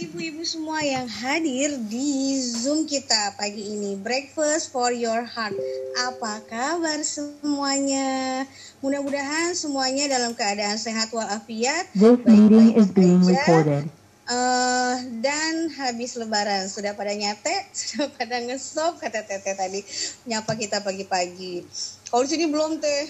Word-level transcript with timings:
ibu-ibu 0.00 0.40
semua 0.48 0.80
yang 0.80 1.04
hadir 1.04 1.76
di 1.92 2.40
Zoom 2.40 2.88
kita 2.88 3.36
pagi 3.36 3.68
ini. 3.68 4.00
Breakfast 4.00 4.72
for 4.72 4.96
your 4.96 5.28
heart. 5.28 5.52
Apa 6.08 6.40
kabar 6.48 7.04
semuanya? 7.04 8.48
Mudah-mudahan 8.80 9.52
semuanya 9.52 10.08
dalam 10.08 10.32
keadaan 10.32 10.80
sehat 10.80 11.12
walafiat. 11.12 11.92
This 11.92 12.16
meeting 12.24 12.80
is 12.80 12.88
being 12.88 13.20
recorded. 13.28 13.92
Uh, 14.24 14.96
dan 15.20 15.68
habis 15.76 16.16
lebaran 16.16 16.64
sudah 16.72 16.96
pada 16.96 17.12
nyate, 17.12 17.68
sudah 17.76 18.08
pada 18.16 18.40
ngesop 18.40 18.96
kata 19.04 19.26
Teteh 19.28 19.52
tadi 19.52 19.84
nyapa 20.24 20.56
kita 20.56 20.80
pagi-pagi. 20.80 21.68
Kalau 22.08 22.24
di 22.24 22.30
sini 22.32 22.48
belum 22.48 22.80
teh. 22.80 23.04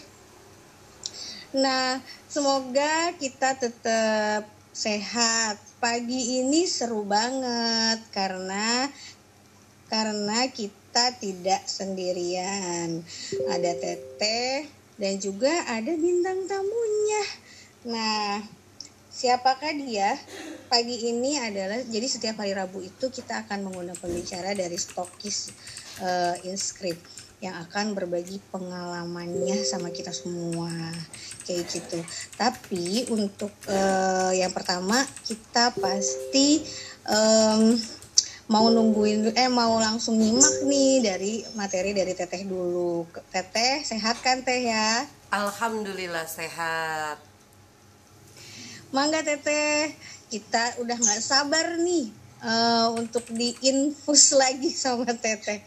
Nah, 1.55 2.03
semoga 2.27 3.15
kita 3.15 3.59
tetap 3.59 4.49
sehat, 4.75 5.70
pagi 5.81 6.45
ini 6.45 6.69
seru 6.69 7.09
banget 7.09 8.05
karena 8.13 8.85
karena 9.89 10.47
kita 10.53 11.19
tidak 11.19 11.65
sendirian. 11.67 13.01
Ada 13.49 13.73
Teteh 13.81 14.69
dan 15.01 15.17
juga 15.17 15.51
ada 15.67 15.91
bintang 15.97 16.45
tamunya. 16.47 17.25
Nah, 17.89 18.45
siapakah 19.09 19.73
dia? 19.73 20.15
Pagi 20.69 21.11
ini 21.11 21.41
adalah 21.41 21.81
jadi 21.83 22.07
setiap 22.07 22.45
hari 22.45 22.55
Rabu 22.55 22.85
itu 22.85 23.11
kita 23.11 23.49
akan 23.49 23.67
mengundang 23.67 23.99
pembicara 23.99 24.53
dari 24.53 24.77
Stokis 24.77 25.51
uh, 26.05 26.37
Inscript 26.47 27.20
yang 27.41 27.57
akan 27.57 27.97
berbagi 27.97 28.37
pengalamannya 28.53 29.65
sama 29.65 29.89
kita 29.89 30.13
semua 30.13 30.71
kayak 31.49 31.65
gitu. 31.73 32.01
Tapi 32.37 33.09
untuk 33.09 33.53
uh, 33.69 34.33
yang 34.37 34.53
pertama 34.53 35.01
kita 35.25 35.73
pasti 35.73 36.61
um, 37.09 37.81
mau 38.51 38.69
nungguin 38.69 39.33
eh 39.33 39.49
mau 39.49 39.81
langsung 39.81 40.21
nyimak 40.21 40.69
nih 40.69 41.01
dari 41.01 41.33
materi 41.57 41.97
dari 41.97 42.13
Teteh 42.13 42.45
dulu. 42.45 43.09
Teteh 43.33 43.89
sehat 43.89 44.21
kan 44.21 44.45
Teh 44.45 44.69
ya? 44.69 45.09
Alhamdulillah 45.33 46.29
sehat. 46.29 47.17
Mangga 48.91 49.23
Teteh, 49.23 49.95
kita 50.29 50.83
udah 50.83 50.99
nggak 50.99 51.23
sabar 51.23 51.79
nih 51.79 52.11
uh, 52.43 52.91
untuk 52.99 53.23
diinfus 53.31 54.35
lagi 54.35 54.75
sama 54.75 55.09
Teteh. 55.15 55.63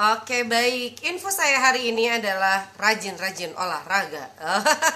Oke 0.00 0.48
baik, 0.48 1.04
info 1.12 1.28
saya 1.28 1.60
hari 1.60 1.92
ini 1.92 2.08
adalah 2.08 2.72
rajin-rajin 2.80 3.52
olahraga. 3.52 4.32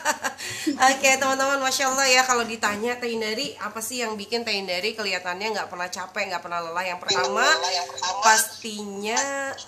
Oke 0.88 1.10
teman-teman, 1.20 1.60
masya 1.60 1.92
Allah 1.92 2.08
ya 2.08 2.24
kalau 2.24 2.40
ditanya 2.48 2.96
Teh 2.96 3.12
Indari 3.12 3.52
apa 3.60 3.84
sih 3.84 4.00
yang 4.00 4.16
bikin 4.16 4.48
Teh 4.48 4.56
Indari 4.56 4.96
kelihatannya 4.96 5.60
nggak 5.60 5.68
pernah 5.68 5.92
capek, 5.92 6.32
nggak 6.32 6.40
pernah 6.40 6.64
lelah. 6.64 6.84
Yang 6.88 7.00
pertama, 7.04 7.44
pastinya 8.24 9.20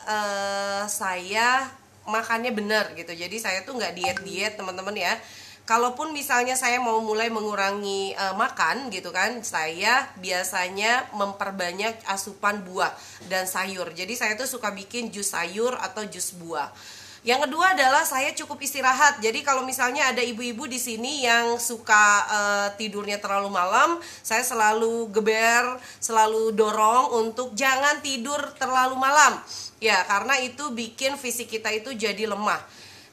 uh, 0.09 0.89
saya 0.89 1.69
makannya 2.09 2.57
benar 2.57 2.97
gitu. 2.97 3.13
Jadi 3.13 3.37
saya 3.37 3.61
tuh 3.61 3.77
nggak 3.77 3.93
diet-diet 3.93 4.57
teman-teman 4.57 4.97
ya 4.97 5.21
kalaupun 5.67 6.15
misalnya 6.15 6.55
saya 6.55 6.79
mau 6.79 7.03
mulai 7.03 7.29
mengurangi 7.29 8.15
uh, 8.15 8.39
makan 8.39 8.89
gitu 8.95 9.11
kan, 9.11 9.43
saya 9.43 10.09
biasanya 10.23 11.11
memperbanyak 11.13 12.07
asupan 12.07 12.63
buah 12.63 12.95
dan 13.27 13.45
sayur. 13.45 13.91
Jadi 13.93 14.15
saya 14.15 14.39
tuh 14.39 14.47
suka 14.47 14.71
bikin 14.71 15.11
jus 15.11 15.35
sayur 15.35 15.75
atau 15.77 16.07
jus 16.07 16.33
buah. 16.39 16.71
Yang 17.27 17.51
kedua 17.51 17.75
adalah 17.75 18.07
saya 18.07 18.31
cukup 18.39 18.63
istirahat. 18.63 19.19
Jadi 19.19 19.43
kalau 19.43 19.67
misalnya 19.67 20.15
ada 20.15 20.23
ibu-ibu 20.23 20.71
di 20.71 20.79
sini 20.79 21.27
yang 21.27 21.59
suka 21.59 22.23
uh, 22.31 22.69
tidurnya 22.79 23.19
terlalu 23.19 23.51
malam, 23.51 23.99
saya 24.23 24.47
selalu 24.47 25.11
geber, 25.11 25.83
selalu 25.99 26.55
dorong 26.55 27.27
untuk 27.27 27.51
jangan 27.59 27.99
tidur 27.99 28.39
terlalu 28.55 28.95
malam. 28.95 29.43
Ya, 29.83 30.07
karena 30.07 30.39
itu 30.39 30.71
bikin 30.71 31.19
fisik 31.19 31.51
kita 31.51 31.75
itu 31.75 31.99
jadi 31.99 32.31
lemah. 32.31 32.63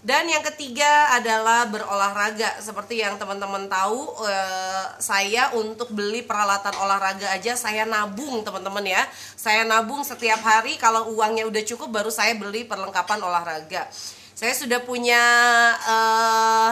Dan 0.04 0.28
yang 0.28 0.44
ketiga 0.44 1.16
adalah 1.16 1.64
berolahraga. 1.72 2.60
Seperti 2.60 3.00
yang 3.00 3.16
teman-teman 3.16 3.72
tahu, 3.72 4.28
eh, 4.28 4.86
saya 5.00 5.56
untuk 5.56 5.96
beli 5.96 6.20
peralatan 6.28 6.76
olahraga 6.76 7.32
aja 7.32 7.56
saya 7.56 7.88
nabung, 7.88 8.44
teman-teman 8.44 8.84
ya. 8.84 9.00
Saya 9.40 9.64
nabung 9.64 10.04
setiap 10.04 10.44
hari 10.44 10.76
kalau 10.76 11.16
uangnya 11.16 11.48
udah 11.48 11.64
cukup 11.64 11.88
baru 11.88 12.12
saya 12.12 12.36
beli 12.36 12.68
perlengkapan 12.68 13.24
olahraga. 13.24 13.88
Saya 14.36 14.52
sudah 14.52 14.84
punya 14.84 15.24
eh, 15.88 16.72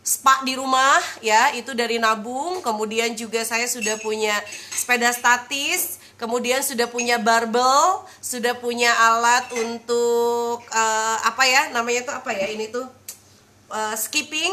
spa 0.00 0.40
di 0.48 0.56
rumah 0.56 1.04
ya, 1.20 1.52
itu 1.52 1.76
dari 1.76 2.00
nabung. 2.00 2.64
Kemudian 2.64 3.12
juga 3.12 3.44
saya 3.44 3.68
sudah 3.68 4.00
punya 4.00 4.32
sepeda 4.72 5.12
statis 5.12 6.00
kemudian 6.20 6.60
sudah 6.60 6.84
punya 6.84 7.16
barbel, 7.16 8.04
sudah 8.20 8.52
punya 8.60 8.92
alat 8.92 9.48
untuk 9.56 10.60
uh, 10.68 11.16
apa 11.24 11.42
ya 11.48 11.72
namanya 11.72 12.12
tuh 12.12 12.14
apa 12.20 12.30
ya 12.36 12.52
ini 12.52 12.68
tuh 12.68 12.84
uh, 13.72 13.96
skipping. 13.96 14.52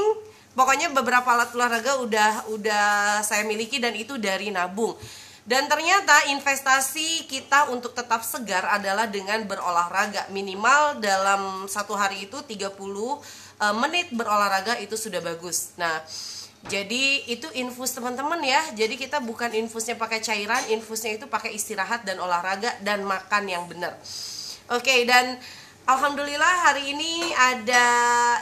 Pokoknya 0.55 0.89
beberapa 0.89 1.27
alat 1.27 1.53
olahraga 1.53 2.01
udah 2.01 2.31
udah 2.49 2.87
saya 3.21 3.43
miliki 3.45 3.77
dan 3.77 3.93
itu 3.93 4.15
dari 4.15 4.49
nabung. 4.49 4.95
Dan 5.47 5.71
ternyata 5.71 6.27
investasi 6.27 7.23
kita 7.23 7.71
untuk 7.71 7.95
tetap 7.95 8.19
segar 8.19 8.67
adalah 8.67 9.07
dengan 9.07 9.47
berolahraga 9.47 10.27
minimal 10.27 10.99
dalam 10.99 11.71
satu 11.71 11.95
hari 11.95 12.27
itu 12.27 12.35
30 12.43 12.67
uh, 12.75 13.15
eh, 13.63 13.75
menit 13.79 14.11
berolahraga 14.11 14.75
itu 14.83 14.99
sudah 14.99 15.23
bagus. 15.23 15.71
Nah, 15.79 16.03
jadi 16.67 17.03
itu 17.31 17.47
infus 17.55 17.95
teman-teman 17.95 18.39
ya. 18.43 18.59
Jadi 18.75 18.99
kita 18.99 19.23
bukan 19.23 19.55
infusnya 19.55 19.95
pakai 19.95 20.19
cairan, 20.19 20.59
infusnya 20.71 21.15
itu 21.15 21.25
pakai 21.25 21.55
istirahat 21.55 22.03
dan 22.03 22.19
olahraga 22.19 22.75
dan 22.83 23.07
makan 23.07 23.47
yang 23.47 23.63
benar. 23.71 23.95
Oke, 24.67 25.07
dan 25.07 25.39
Alhamdulillah 25.87 26.67
hari 26.67 26.91
ini 26.91 27.31
ada 27.31 27.87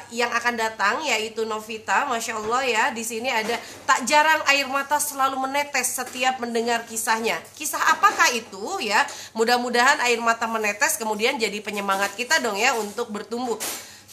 yang 0.09 0.34
akan 0.34 0.58
datang 0.58 0.97
yaitu 1.06 1.46
Novita, 1.46 2.09
masya 2.09 2.41
Allah 2.41 2.66
ya 2.66 2.84
di 2.90 3.06
sini 3.06 3.30
ada 3.30 3.53
tak 3.86 4.02
jarang 4.09 4.42
air 4.50 4.66
mata 4.66 4.97
selalu 4.97 5.38
menetes 5.46 5.94
setiap 5.94 6.42
mendengar 6.42 6.81
kisahnya. 6.90 7.38
Kisah 7.53 7.78
apakah 7.94 8.34
itu 8.34 8.81
ya? 8.81 9.06
Mudah-mudahan 9.38 10.02
air 10.09 10.18
mata 10.25 10.50
menetes 10.50 10.97
kemudian 10.97 11.38
jadi 11.38 11.62
penyemangat 11.62 12.18
kita 12.18 12.42
dong 12.42 12.57
ya 12.57 12.74
untuk 12.81 13.13
bertumbuh. 13.13 13.62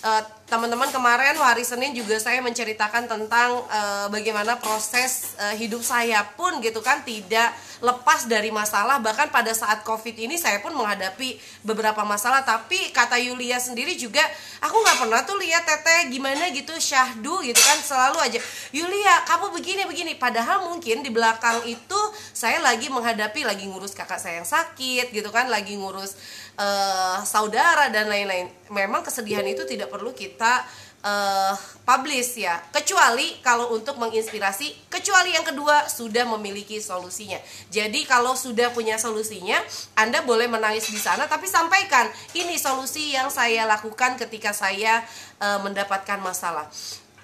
Uh, 0.04 0.20
teman-teman 0.52 0.92
kemarin 0.92 1.32
hari 1.40 1.64
Senin 1.64 1.96
juga 1.96 2.20
saya 2.20 2.44
menceritakan 2.44 3.08
tentang 3.08 3.64
uh, 3.72 4.12
bagaimana 4.12 4.60
proses 4.60 5.32
uh, 5.40 5.56
hidup 5.56 5.80
saya 5.80 6.20
pun 6.36 6.60
gitu 6.60 6.84
kan 6.84 7.00
tidak 7.08 7.56
lepas 7.80 8.28
dari 8.28 8.52
masalah. 8.52 9.00
Bahkan 9.00 9.32
pada 9.32 9.48
saat 9.56 9.80
covid 9.80 10.12
ini 10.12 10.36
saya 10.36 10.60
pun 10.60 10.76
menghadapi 10.76 11.40
beberapa 11.64 12.04
masalah. 12.04 12.44
Tapi 12.44 12.92
kata 12.92 13.16
Yulia 13.16 13.56
sendiri 13.64 13.96
juga 13.96 14.20
aku 14.60 14.76
nggak 14.76 14.98
pernah 15.00 15.20
tuh 15.24 15.40
lihat 15.40 15.64
teteh 15.64 16.12
gimana 16.12 16.52
gitu 16.52 16.76
syahdu 16.76 17.40
gitu 17.40 17.56
kan 17.56 17.80
selalu 17.80 18.20
aja. 18.20 18.38
Yulia 18.76 19.24
kamu 19.24 19.56
begini 19.56 19.88
begini. 19.88 20.12
Padahal 20.20 20.68
mungkin 20.68 21.00
di 21.00 21.08
belakang 21.08 21.64
itu 21.64 22.00
saya 22.36 22.60
lagi 22.60 22.92
menghadapi 22.92 23.40
lagi 23.48 23.64
ngurus 23.64 23.96
kakak 23.96 24.20
saya 24.20 24.44
yang 24.44 24.48
sakit 24.48 25.16
gitu 25.16 25.32
kan 25.32 25.48
lagi 25.48 25.80
ngurus 25.80 26.12
uh, 26.60 27.24
saudara 27.24 27.88
dan 27.88 28.12
lain-lain. 28.12 28.52
Memang 28.68 29.00
kesedihan 29.00 29.44
itu 29.48 29.64
tidak 29.64 29.88
perlu 29.88 30.12
kita 30.12 30.41
kita 30.42 30.66
uh, 31.06 31.54
publish 31.86 32.42
ya. 32.42 32.58
Kecuali 32.74 33.38
kalau 33.46 33.70
untuk 33.78 33.94
menginspirasi 33.94 34.90
kecuali 34.90 35.38
yang 35.38 35.46
kedua 35.46 35.86
sudah 35.86 36.26
memiliki 36.34 36.82
solusinya. 36.82 37.38
Jadi 37.70 38.02
kalau 38.10 38.34
sudah 38.34 38.74
punya 38.74 38.98
solusinya 38.98 39.62
Anda 39.94 40.26
boleh 40.26 40.50
menangis 40.50 40.90
di 40.90 40.98
sana 40.98 41.30
tapi 41.30 41.46
sampaikan 41.46 42.10
ini 42.34 42.58
solusi 42.58 43.14
yang 43.14 43.30
saya 43.30 43.70
lakukan 43.70 44.18
ketika 44.18 44.50
saya 44.50 45.06
uh, 45.38 45.62
mendapatkan 45.62 46.18
masalah. 46.18 46.66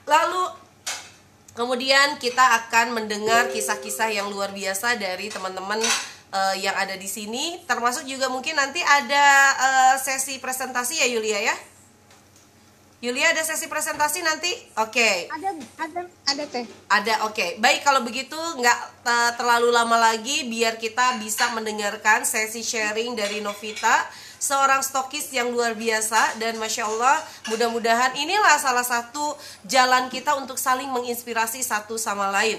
Lalu 0.07 0.47
kemudian 1.59 2.23
kita 2.23 2.55
akan 2.55 2.95
mendengar 2.95 3.51
kisah-kisah 3.51 4.15
yang 4.15 4.31
luar 4.31 4.55
biasa 4.55 4.95
dari 4.95 5.27
teman-teman 5.27 5.83
uh, 6.31 6.55
yang 6.55 6.79
ada 6.79 6.95
di 6.95 7.11
sini. 7.11 7.67
Termasuk 7.67 8.07
juga 8.07 8.31
mungkin 8.31 8.55
nanti 8.55 8.79
ada 8.79 9.27
uh, 9.59 9.95
sesi 9.99 10.39
presentasi 10.39 11.03
ya 11.03 11.11
Yulia 11.11 11.43
ya 11.43 11.78
Yulia 12.99 13.31
ada 13.31 13.47
sesi 13.47 13.71
presentasi 13.71 14.27
nanti? 14.27 14.51
Oke. 14.83 14.99
Okay. 14.99 15.17
Ada, 15.31 15.51
ada, 15.79 16.01
ada 16.35 16.45
teh. 16.51 16.67
Ada, 16.91 17.15
oke. 17.31 17.35
Okay. 17.39 17.51
Baik 17.63 17.87
kalau 17.87 18.03
begitu 18.03 18.35
nggak 18.35 18.79
uh, 19.07 19.33
terlalu 19.39 19.71
lama 19.71 19.95
lagi 19.95 20.51
biar 20.51 20.83
kita 20.83 21.15
bisa 21.23 21.55
mendengarkan 21.55 22.27
sesi 22.27 22.59
sharing 22.67 23.15
dari 23.15 23.39
Novita, 23.39 24.03
seorang 24.43 24.83
stokis 24.83 25.31
yang 25.31 25.55
luar 25.55 25.79
biasa 25.79 26.43
dan 26.43 26.59
masya 26.59 26.91
Allah 26.91 27.23
mudah-mudahan 27.47 28.19
inilah 28.19 28.59
salah 28.59 28.83
satu 28.83 29.39
jalan 29.63 30.11
kita 30.11 30.35
untuk 30.35 30.59
saling 30.59 30.91
menginspirasi 30.91 31.63
satu 31.63 31.95
sama 31.95 32.35
lain. 32.35 32.59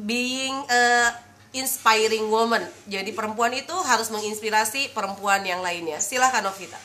Being 0.00 0.64
a 0.72 1.12
inspiring 1.52 2.28
woman. 2.32 2.64
Jadi 2.88 3.12
perempuan 3.12 3.52
itu 3.52 3.72
harus 3.84 4.08
menginspirasi 4.08 4.96
perempuan 4.96 5.44
yang 5.44 5.60
lainnya. 5.60 6.00
Silahkan 6.00 6.40
Novita. 6.40 6.76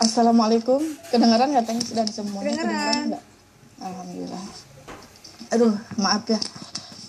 Assalamualaikum. 0.00 0.80
Kedengaran 1.12 1.52
nggak 1.52 1.68
teh 1.68 1.76
sudah 1.92 2.08
semua? 2.08 2.40
Kedengaran. 2.40 3.20
Alhamdulillah. 3.84 4.44
Aduh, 5.52 5.76
maaf 6.00 6.24
ya. 6.24 6.40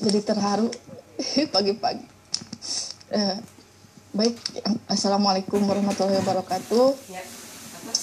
Jadi 0.03 0.19
terharu. 0.19 0.67
pagi-pagi. 1.55 2.03
Eh, 3.15 3.37
baik, 4.11 4.35
assalamualaikum 4.91 5.63
warahmatullahi 5.63 6.19
wabarakatuh. 6.19 6.87
Ya. 7.07 7.23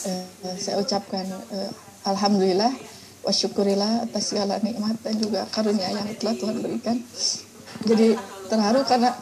Eh, 0.08 0.24
saya 0.56 0.80
ucapkan 0.80 1.28
eh, 1.36 1.70
alhamdulillah 2.08 2.72
wa 3.28 3.32
syukurillah 3.34 4.08
atas 4.08 4.32
segala 4.32 4.56
nikmat 4.64 4.96
dan 5.04 5.20
juga 5.20 5.44
karunia 5.52 5.92
yang 5.92 6.08
telah 6.16 6.32
Tuhan 6.32 6.64
berikan. 6.64 6.96
Jadi 7.84 8.16
terharu 8.48 8.80
karena 8.88 9.12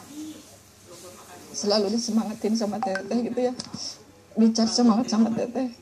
selalu 1.50 1.90
disemangatin 1.90 2.54
sama 2.54 2.78
teteh 2.78 3.18
gitu 3.34 3.50
ya. 3.50 3.54
Bicara 4.36 4.68
semangat 4.68 5.08
sama 5.08 5.32
teteh. 5.32 5.72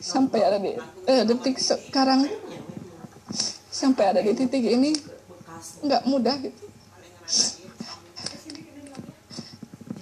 Sampai 0.00 0.40
ada 0.42 0.56
di 0.56 0.72
eh, 1.04 1.22
detik 1.26 1.58
sekarang 1.60 2.24
sampai 3.68 4.10
ada 4.10 4.20
di 4.24 4.32
titik 4.34 4.64
ini 4.64 4.94
nggak 5.84 6.02
mudah 6.08 6.36
gitu. 6.42 6.64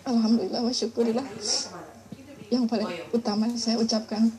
Alhamdulillah 0.06 0.62
wa 0.62 0.72
syukurillah. 0.72 1.26
Yang 2.46 2.64
paling 2.70 2.90
utama 3.10 3.50
saya 3.58 3.82
ucapkan 3.82 4.30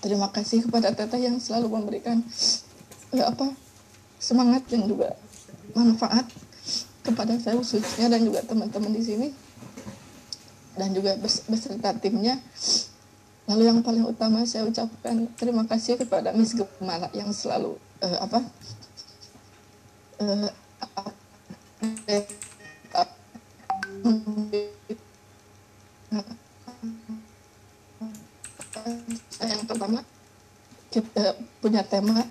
terima 0.00 0.32
kasih 0.32 0.64
kepada 0.64 0.96
Teteh 0.96 1.20
yang 1.28 1.36
selalu 1.36 1.68
memberikan 1.68 2.24
ya 3.12 3.28
apa 3.28 3.52
semangat 4.16 4.64
dan 4.72 4.88
juga 4.88 5.12
manfaat 5.76 6.24
kepada 7.04 7.36
saya 7.36 7.60
khususnya 7.60 8.08
dan 8.08 8.24
juga 8.24 8.40
teman-teman 8.44 8.96
di 8.96 9.02
sini 9.04 9.28
dan 10.78 10.94
juga 10.94 11.16
bes- 11.18 11.46
beserta 11.48 11.94
timnya. 11.96 12.38
Lalu 13.50 13.62
yang 13.66 13.80
paling 13.82 14.06
utama 14.06 14.46
saya 14.46 14.62
ucapkan 14.68 15.26
terima 15.34 15.66
kasih 15.66 15.98
kepada 15.98 16.30
Miss 16.30 16.54
Gemala 16.54 17.10
yang 17.10 17.34
selalu 17.34 17.74
eh, 17.98 18.18
apa 18.20 18.38
eh, 20.22 20.50
yang 29.50 29.62
pertama 29.66 30.00
kita 30.90 31.34
punya 31.58 31.82
tema 31.82 32.22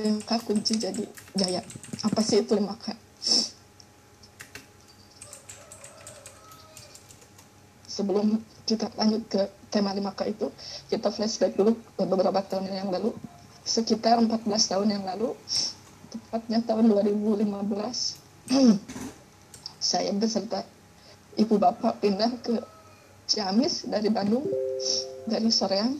lima 0.00 0.36
kunci 0.46 0.80
jadi 0.80 1.04
jaya 1.36 1.60
apa 2.02 2.20
sih 2.24 2.40
itu 2.40 2.56
lima 2.56 2.74
sebelum 8.00 8.40
kita 8.64 8.88
lanjut 8.96 9.22
ke 9.28 9.44
tema 9.68 9.92
5K 9.92 10.20
itu 10.32 10.48
kita 10.88 11.12
flashback 11.12 11.52
dulu 11.52 11.76
beberapa 12.00 12.40
tahun 12.40 12.72
yang 12.72 12.88
lalu. 12.88 13.12
Sekitar 13.60 14.16
14 14.16 14.48
tahun 14.48 14.88
yang 14.88 15.04
lalu 15.04 15.36
tepatnya 16.10 16.64
tahun 16.64 16.88
2015 16.88 17.44
saya 19.92 20.10
beserta 20.16 20.64
ibu 21.36 21.54
bapak 21.60 22.02
pindah 22.02 22.32
ke 22.40 22.56
Ciamis 23.30 23.86
dari 23.86 24.10
Bandung 24.10 24.42
dari 25.28 25.52
Soreang 25.52 25.94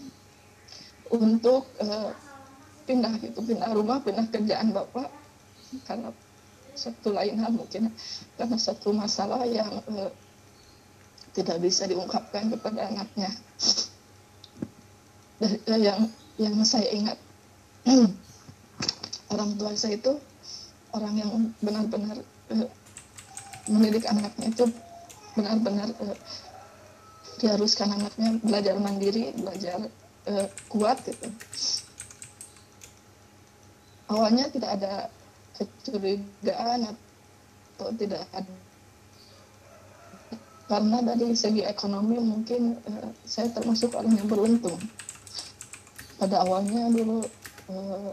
untuk 1.14 1.68
eh, 1.78 2.10
pindah 2.88 3.12
gitu 3.22 3.38
pindah 3.44 3.70
rumah 3.70 4.02
pindah 4.02 4.26
kerjaan 4.34 4.74
bapak 4.74 5.06
karena 5.86 6.10
satu 6.74 7.14
lain 7.14 7.38
hal 7.38 7.54
mungkin 7.54 7.94
karena 8.34 8.56
satu 8.58 8.90
masalah 8.90 9.46
yang 9.46 9.70
eh, 9.94 10.10
tidak 11.36 11.62
bisa 11.62 11.86
diungkapkan 11.86 12.50
kepada 12.50 12.90
anaknya 12.90 13.30
eh, 15.44 15.78
yang 15.78 16.10
yang 16.40 16.54
saya 16.66 16.88
ingat 16.90 17.18
orang 19.32 19.50
tua 19.56 19.72
saya 19.78 19.96
itu 19.96 20.18
orang 20.90 21.14
yang 21.16 21.30
benar-benar 21.62 22.18
eh, 22.50 22.68
mendidik 23.70 24.04
anaknya 24.10 24.50
itu 24.50 24.64
benar-benar 25.38 25.88
eh, 26.02 26.18
diharuskan 27.40 27.88
anaknya 27.96 28.36
belajar 28.44 28.76
mandiri, 28.76 29.32
belajar 29.32 29.88
eh, 30.28 30.46
kuat 30.68 31.00
gitu. 31.08 31.28
Awalnya 34.10 34.50
tidak 34.50 34.70
ada 34.76 34.94
kecurigaan 35.56 36.90
atau 36.90 37.88
tidak 37.94 38.26
ada 38.34 38.54
karena 40.70 41.02
dari 41.02 41.34
segi 41.34 41.66
ekonomi 41.66 42.14
mungkin 42.22 42.78
eh, 42.78 43.10
saya 43.26 43.50
termasuk 43.50 43.90
orang 43.98 44.14
yang 44.14 44.30
beruntung. 44.30 44.78
Pada 46.14 46.46
awalnya 46.46 46.86
dulu 46.94 47.26
eh, 47.74 48.10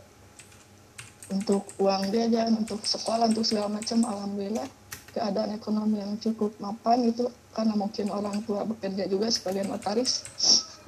untuk 1.29 1.69
uang 1.77 2.09
jajan, 2.09 2.65
untuk 2.65 2.81
sekolah, 2.81 3.29
untuk 3.29 3.45
segala 3.45 3.77
macam, 3.77 4.01
alhamdulillah 4.09 4.65
keadaan 5.13 5.53
ekonomi 5.53 6.01
yang 6.01 6.17
cukup 6.17 6.53
mapan 6.57 7.13
itu 7.13 7.29
karena 7.53 7.73
mungkin 7.73 8.09
orang 8.09 8.41
tua 8.45 8.65
bekerja 8.65 9.05
juga 9.05 9.29
sebagai 9.29 9.69
notaris 9.69 10.25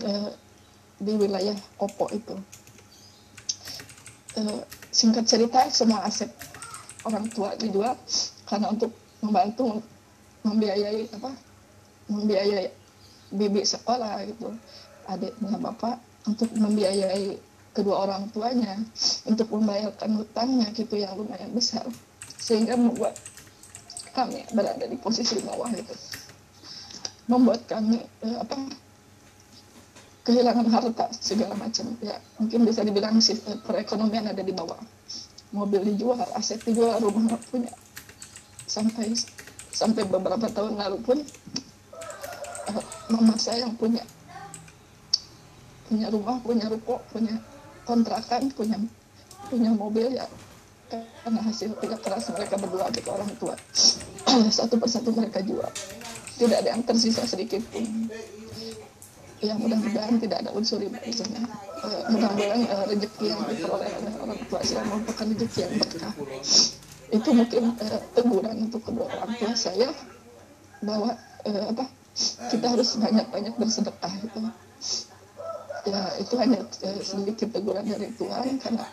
eh, 0.01 0.33
di 0.97 1.13
wilayah 1.13 1.57
Kopo 1.77 2.09
itu. 2.09 2.33
Eh, 4.41 4.61
singkat 4.89 5.29
cerita, 5.29 5.69
semua 5.69 6.01
aset 6.01 6.33
orang 7.05 7.29
tua 7.29 7.53
dijual 7.61 7.93
karena 8.49 8.73
untuk 8.73 8.89
membantu 9.21 9.85
membiayai 10.41 11.05
apa 11.13 11.48
membiayai 12.09 12.67
bibi 13.31 13.61
sekolah 13.63 14.25
gitu. 14.27 14.51
Adiknya 15.09 15.57
bapak 15.57 15.97
untuk 16.25 16.49
membiayai 16.53 17.37
kedua 17.73 18.09
orang 18.09 18.27
tuanya 18.33 18.75
untuk 19.25 19.47
membayarkan 19.53 20.19
hutangnya 20.19 20.67
gitu 20.73 20.97
yang 20.97 21.15
lumayan 21.15 21.53
besar. 21.53 21.85
Sehingga 22.41 22.75
membuat 22.75 23.15
kami 24.11 24.43
berada 24.51 24.83
di 24.83 24.97
posisi 24.97 25.37
bawah 25.45 25.69
gitu 25.71 25.93
membuat 27.29 27.61
kami 27.69 28.01
eh, 28.25 28.37
apa 28.41 28.57
kehilangan 30.25 30.67
harta 30.73 31.05
segala 31.13 31.53
macam. 31.55 31.93
Ya 32.01 32.17
mungkin 32.41 32.65
bisa 32.65 32.81
dibilang 32.81 33.21
sih 33.21 33.37
eh, 33.37 33.57
perekonomian 33.63 34.33
ada 34.33 34.41
di 34.41 34.51
bawah. 34.51 34.81
Mobil 35.53 35.93
dijual 35.93 36.25
aset 36.33 36.59
dijual 36.65 36.97
rumah 36.99 37.29
nggak 37.29 37.41
punya. 37.53 37.71
Sampai 38.65 39.13
sampai 39.69 40.03
beberapa 40.09 40.49
tahun 40.49 40.75
lalu 40.81 40.97
pun 41.05 41.17
eh, 42.73 42.85
mama 43.13 43.35
saya 43.35 43.65
yang 43.65 43.73
punya 43.75 44.03
punya 45.89 46.07
rumah 46.13 46.37
punya 46.41 46.65
ruko 46.69 47.01
punya 47.09 47.35
kontrakan 47.83 48.53
punya 48.53 48.77
punya 49.49 49.71
mobil 49.73 50.13
ya. 50.13 50.27
Karena 50.89 51.45
hasil 51.45 51.77
kerja 51.77 51.97
keras 52.01 52.33
mereka 52.33 52.57
berdua 52.57 52.89
gitu 52.89 53.13
orang 53.13 53.29
tua. 53.37 53.53
Satu 54.57 54.81
persatu 54.81 55.13
mereka 55.13 55.37
jual. 55.45 55.69
Tidak 56.37 56.57
ada 56.65 56.73
yang 56.73 56.81
tersisa 56.81 57.29
sedikit 57.29 57.61
pun. 57.69 58.09
Ya 59.37 59.53
mudah-mudahan 59.53 60.17
tidak 60.17 60.43
ada 60.45 60.51
unsur 60.51 60.81
riba 60.81 60.97
di 60.99 61.13
sana 61.13 61.45
Eh, 61.79 62.03
mudah-mudahan 62.11 62.61
eh, 62.67 62.83
rezeki 62.91 63.25
yang 63.31 63.39
diperoleh 63.47 63.87
oleh 63.87 64.13
orang 64.19 64.39
tua 64.51 64.59
saya 64.67 64.83
merupakan 64.83 65.25
rezeki 65.31 65.59
yang 65.63 65.73
berkah. 65.79 66.13
Itu 67.07 67.29
mungkin 67.31 67.61
eh, 67.79 68.01
teguran 68.11 68.57
untuk 68.67 68.81
kedua 68.83 69.07
orang 69.07 69.31
tua 69.39 69.53
saya 69.55 69.87
bahwa 70.83 71.15
eh, 71.47 71.63
apa 71.71 71.87
kita 72.51 72.65
harus 72.67 72.99
banyak-banyak 72.99 73.55
bersedekah 73.55 74.13
gitu 74.19 74.39
ya 75.87 76.01
itu 76.19 76.33
hanya 76.35 76.59
eh, 76.83 77.01
sedikit 77.01 77.55
teguran 77.55 77.87
dari 77.87 78.11
Tuhan 78.13 78.59
karena 78.59 78.85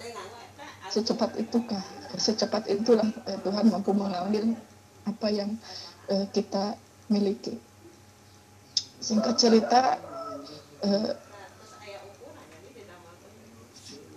secepat 0.89 1.35
itukah 1.35 1.83
secepat 2.15 2.71
itulah 2.71 3.07
eh, 3.27 3.39
Tuhan 3.43 3.69
mampu 3.69 3.91
mengambil 3.91 4.55
apa 5.07 5.29
yang 5.31 5.55
eh, 6.11 6.27
kita 6.31 6.79
miliki. 7.11 7.59
Singkat 8.99 9.35
cerita 9.39 9.99
eh, 10.83 11.13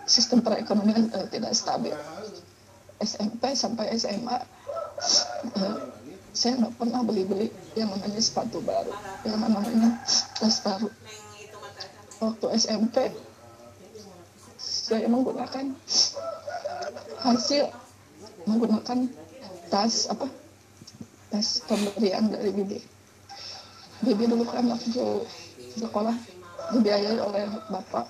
sistem 0.10 0.42
perekonomian 0.42 1.10
eh, 1.13 1.28
tidak 1.30 1.54
stabil. 1.54 1.94
SMP 3.00 3.56
sampai 3.56 3.96
SMA 3.96 4.38
eh, 5.56 5.75
saya 6.34 6.62
nggak 6.62 6.76
pernah 6.78 7.02
beli-beli 7.02 7.50
yang 7.74 7.90
namanya 7.90 8.22
sepatu 8.22 8.62
baru. 8.62 8.94
Yang 9.26 9.40
namanya 9.42 9.90
tas 10.38 10.58
baru. 10.62 10.90
Waktu 12.20 12.46
SMP 12.60 12.96
saya 14.60 15.08
menggunakan 15.08 15.72
hasil 17.24 17.72
menggunakan 18.50 19.08
tas 19.70 20.10
apa? 20.10 20.28
Tas 21.30 21.62
pemberian 21.66 22.34
dari 22.34 22.50
bibi. 22.54 22.80
Bibi 24.02 24.24
dulu 24.26 24.44
kan 24.48 24.66
waktu 24.66 25.24
sekolah 25.78 26.16
dibiayai 26.74 27.20
oleh 27.22 27.46
bapak. 27.70 28.08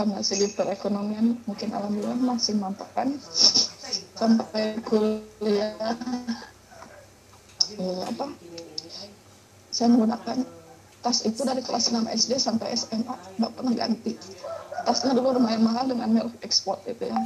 Karena 0.00 0.24
segi 0.24 0.48
perekonomian 0.56 1.44
mungkin 1.44 1.68
alhamdulillah 1.76 2.16
masih 2.16 2.56
mapan 2.56 3.20
sampai 4.16 4.80
kuliah 4.84 5.76
eh, 7.78 8.02
apa? 8.06 8.26
Saya 9.70 9.86
menggunakan 9.94 10.38
tas 11.00 11.24
itu 11.24 11.40
dari 11.46 11.64
kelas 11.64 11.92
6 11.92 12.04
SD 12.04 12.32
sampai 12.36 12.76
SMA 12.76 13.14
nggak 13.40 13.52
pernah 13.56 13.72
ganti. 13.72 14.12
Tasnya 14.80 15.12
dulu 15.12 15.36
lumayan 15.36 15.64
mahal 15.64 15.88
dengan 15.88 16.08
merek 16.12 16.40
ekspor 16.44 16.80
itu 16.88 17.08
ya. 17.08 17.16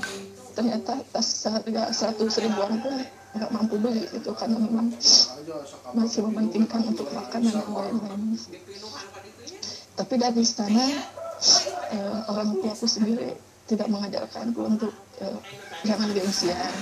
Ternyata 0.55 1.03
tas 1.11 1.27
harga 1.47 1.91
100 2.15 2.45
ribuan 2.45 2.83
pun 2.83 2.95
nggak 3.35 3.51
mampu 3.51 3.75
beli 3.83 4.07
itu 4.15 4.31
karena 4.39 4.63
memang 4.63 4.95
masih 5.95 6.21
mementingkan 6.31 6.87
untuk 6.87 7.11
makan 7.11 7.41
dan 7.43 7.55
yang 7.59 7.71
lain-lain. 7.75 8.39
Tapi 9.95 10.15
dari 10.19 10.45
sana 10.47 10.87
eh, 11.95 12.19
orang 12.31 12.59
tuaku 12.63 12.87
sendiri 12.87 13.35
tidak 13.67 13.91
mengajarkanku 13.91 14.61
untuk 14.63 14.95
eh, 15.19 15.39
jangan 15.83 16.15
gengsian. 16.15 16.75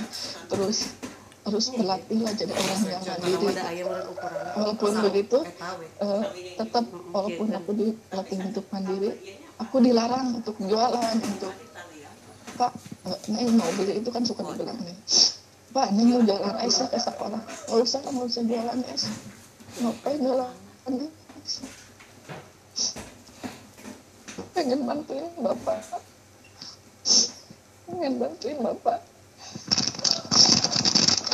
Terus 0.49 0.93
harus 1.43 1.65
berlatih 1.75 2.19
lah 2.23 2.33
jadi 2.35 2.53
orang 2.55 2.81
yang 2.87 3.03
mandiri 3.03 3.47
walaupun 4.55 4.91
begitu 5.11 5.39
eh, 5.99 6.23
tetap 6.55 6.85
walaupun 7.11 7.47
aku 7.51 7.71
dilatih 7.75 8.37
untuk 8.47 8.65
mandiri 8.71 9.11
aku 9.59 9.75
dilarang 9.83 10.39
untuk 10.39 10.55
jualan 10.63 11.17
untuk 11.19 11.53
pak 12.53 12.71
neng 13.27 13.57
mau 13.57 13.69
beli 13.73 13.97
itu 13.97 14.09
kan 14.13 14.21
suka 14.21 14.45
dibilang 14.45 14.77
nih. 14.85 14.97
Pak 15.73 15.89
neng 15.97 16.07
mau 16.13 16.21
jualan 16.21 16.55
es 16.61 16.77
ya 16.77 16.85
ke 16.85 16.99
sekolah 17.01 17.41
nggak 17.41 17.79
usah 17.81 17.99
nggak 18.05 18.27
usah 18.29 18.43
jualan 18.45 18.79
es. 18.93 19.03
Ngapain 19.81 20.19
jualan 20.21 20.53
es? 21.41 21.53
Pengen 24.53 24.85
bantuin 24.85 25.25
bapak. 25.41 25.79
Pengen 27.89 28.13
bantuin 28.21 28.57
bapak 28.61 29.12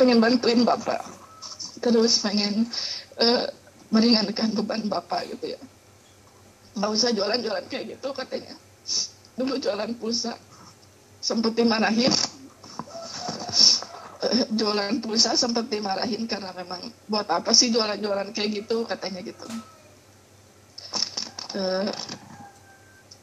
pengen 0.00 0.24
bantuin 0.24 0.64
bapak. 0.64 1.04
Terus 1.84 2.24
pengen 2.24 2.64
eh, 3.20 3.44
meringankan 3.92 4.56
beban 4.56 4.88
bapak 4.88 5.28
gitu 5.28 5.52
ya. 5.52 5.60
Nggak 6.80 6.90
usah 6.96 7.10
jualan-jualan 7.12 7.66
kayak 7.68 8.00
gitu 8.00 8.08
katanya. 8.16 8.56
Dulu 9.36 9.60
jualan 9.60 9.92
pulsa. 10.00 10.40
Sempet 11.20 11.52
dimarahin. 11.52 12.08
Eh, 14.20 14.44
jualan 14.52 15.00
pulsa 15.00 15.36
sempat 15.36 15.68
dimarahin 15.68 16.24
karena 16.24 16.52
memang 16.56 16.80
buat 17.08 17.28
apa 17.28 17.52
sih 17.52 17.68
jualan-jualan 17.68 18.32
kayak 18.32 18.64
gitu 18.64 18.84
katanya 18.88 19.20
gitu. 19.20 19.44
Eh, 21.56 21.88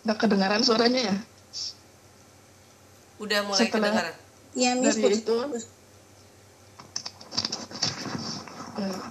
nggak 0.05 0.17
kedengaran 0.17 0.61
suaranya 0.61 1.13
ya? 1.13 1.15
Udah 3.17 3.39
mulai 3.45 3.61
Setelah- 3.65 3.93
kedengaran. 3.93 4.15
Iya, 4.57 4.71
Miss. 4.77 4.97
dari 4.97 5.17
itu 5.21 5.35
putus. 5.37 5.65
Eh, 8.77 9.01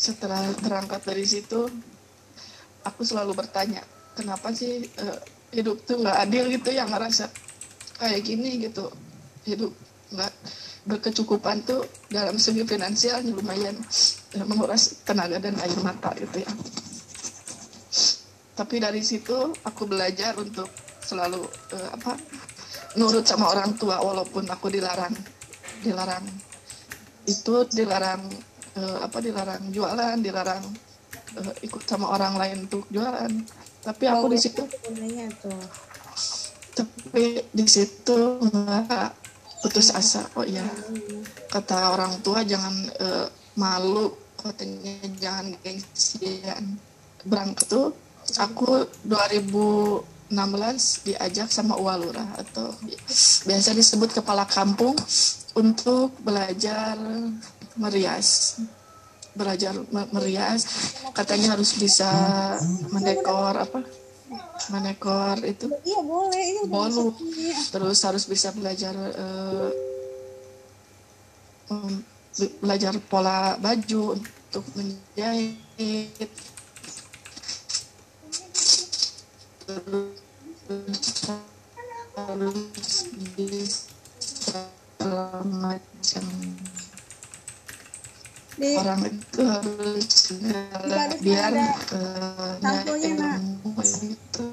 setelah 0.00 0.42
berangkat 0.64 1.04
dari 1.04 1.22
situ 1.22 1.68
aku 2.82 3.06
selalu 3.06 3.38
bertanya 3.38 3.84
kenapa 4.16 4.50
sih 4.50 4.82
eh, 4.88 5.18
hidup 5.52 5.84
tuh 5.84 6.00
nggak 6.00 6.18
adil 6.26 6.48
gitu 6.48 6.72
yang 6.72 6.88
ngerasa 6.88 7.28
kayak 8.00 8.22
gini 8.24 8.64
gitu? 8.64 8.88
Hidup 9.44 9.72
nggak 10.12 10.32
berkecukupan 10.88 11.62
tuh 11.62 11.84
dalam 12.10 12.40
segi 12.40 12.64
finansial 12.64 13.20
lumayan 13.28 13.76
eh, 14.40 14.44
menguras 14.48 15.04
tenaga 15.04 15.36
dan 15.36 15.54
air 15.60 15.78
mata 15.84 16.10
gitu 16.16 16.40
ya. 16.40 16.52
Tapi 18.56 18.80
dari 18.80 19.04
situ 19.04 19.52
aku 19.64 19.84
belajar 19.84 20.32
untuk 20.40 20.72
selalu 21.04 21.44
eh, 21.76 21.88
apa 21.92 22.16
nurut 22.96 23.24
sama 23.28 23.52
orang 23.52 23.76
tua 23.76 24.00
walaupun 24.00 24.48
aku 24.48 24.72
dilarang 24.72 25.12
dilarang. 25.84 26.24
Itu 27.22 27.68
dilarang 27.70 28.51
eh, 28.76 28.98
apa 29.02 29.18
dilarang 29.20 29.72
jualan 29.72 30.16
dilarang 30.20 30.64
eh, 31.38 31.54
ikut 31.66 31.82
sama 31.84 32.12
orang 32.12 32.34
lain 32.38 32.56
untuk 32.68 32.86
jualan. 32.88 33.30
Tapi 33.82 34.04
aku 34.06 34.26
di 34.30 34.38
situ 34.38 34.62
tapi 36.72 37.44
di 37.52 37.66
situ 37.68 38.40
nggak 38.40 39.08
putus 39.62 39.92
asa. 39.92 40.24
Oh 40.34 40.44
iya. 40.46 40.64
Kata 41.52 41.92
orang 41.92 42.24
tua 42.24 42.42
jangan 42.42 42.74
eh, 42.98 43.28
malu. 43.60 44.16
Katanya 44.40 45.06
jangan 45.22 45.54
gengsian. 45.62 46.74
Berangkat 47.22 47.70
tuh 47.70 47.94
aku 48.42 48.90
2016 49.06 50.32
diajak 51.06 51.48
sama 51.52 51.78
Ualura 51.78 52.26
atau 52.34 52.74
biasa 53.46 53.70
disebut 53.76 54.18
kepala 54.18 54.42
kampung 54.48 54.98
untuk 55.54 56.16
belajar 56.24 56.98
merias 57.76 58.58
belajar 59.32 59.72
me- 59.88 60.10
merias 60.12 60.66
katanya 61.16 61.56
harus 61.56 61.72
bisa 61.80 62.08
mendekor 62.92 63.56
apa 63.56 63.80
mendekor 64.72 65.36
itu. 65.44 65.68
Iya 65.84 66.00
boleh, 66.00 66.44
udah 66.64 66.68
bolu. 66.68 67.06
Ini. 67.20 67.52
terus 67.68 67.98
harus 68.04 68.24
bisa 68.24 68.48
belajar 68.56 68.94
be- 72.32 72.54
belajar 72.60 72.94
pola 73.08 73.56
baju 73.60 74.16
untuk 74.16 74.64
menjahit. 74.76 75.56
Terus 79.66 81.08
harus 82.16 82.96
bisa 83.36 84.60
macam 85.48 86.24
Di, 88.52 88.76
orang 88.76 89.00
itu 89.08 89.40
harus 89.48 90.06
segala 90.12 91.08
biar 91.24 91.52
sampulnya, 92.60 93.12
Nak. 93.16 93.40
ilmu 93.64 93.80
itu. 94.12 94.44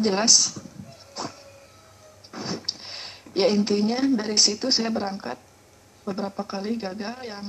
Jelas. 0.00 0.56
Ya 3.36 3.48
intinya 3.52 4.00
dari 4.16 4.40
situ 4.40 4.72
saya 4.72 4.88
berangkat. 4.88 5.36
Beberapa 6.08 6.42
kali 6.48 6.80
gagal 6.80 7.16
yang 7.28 7.44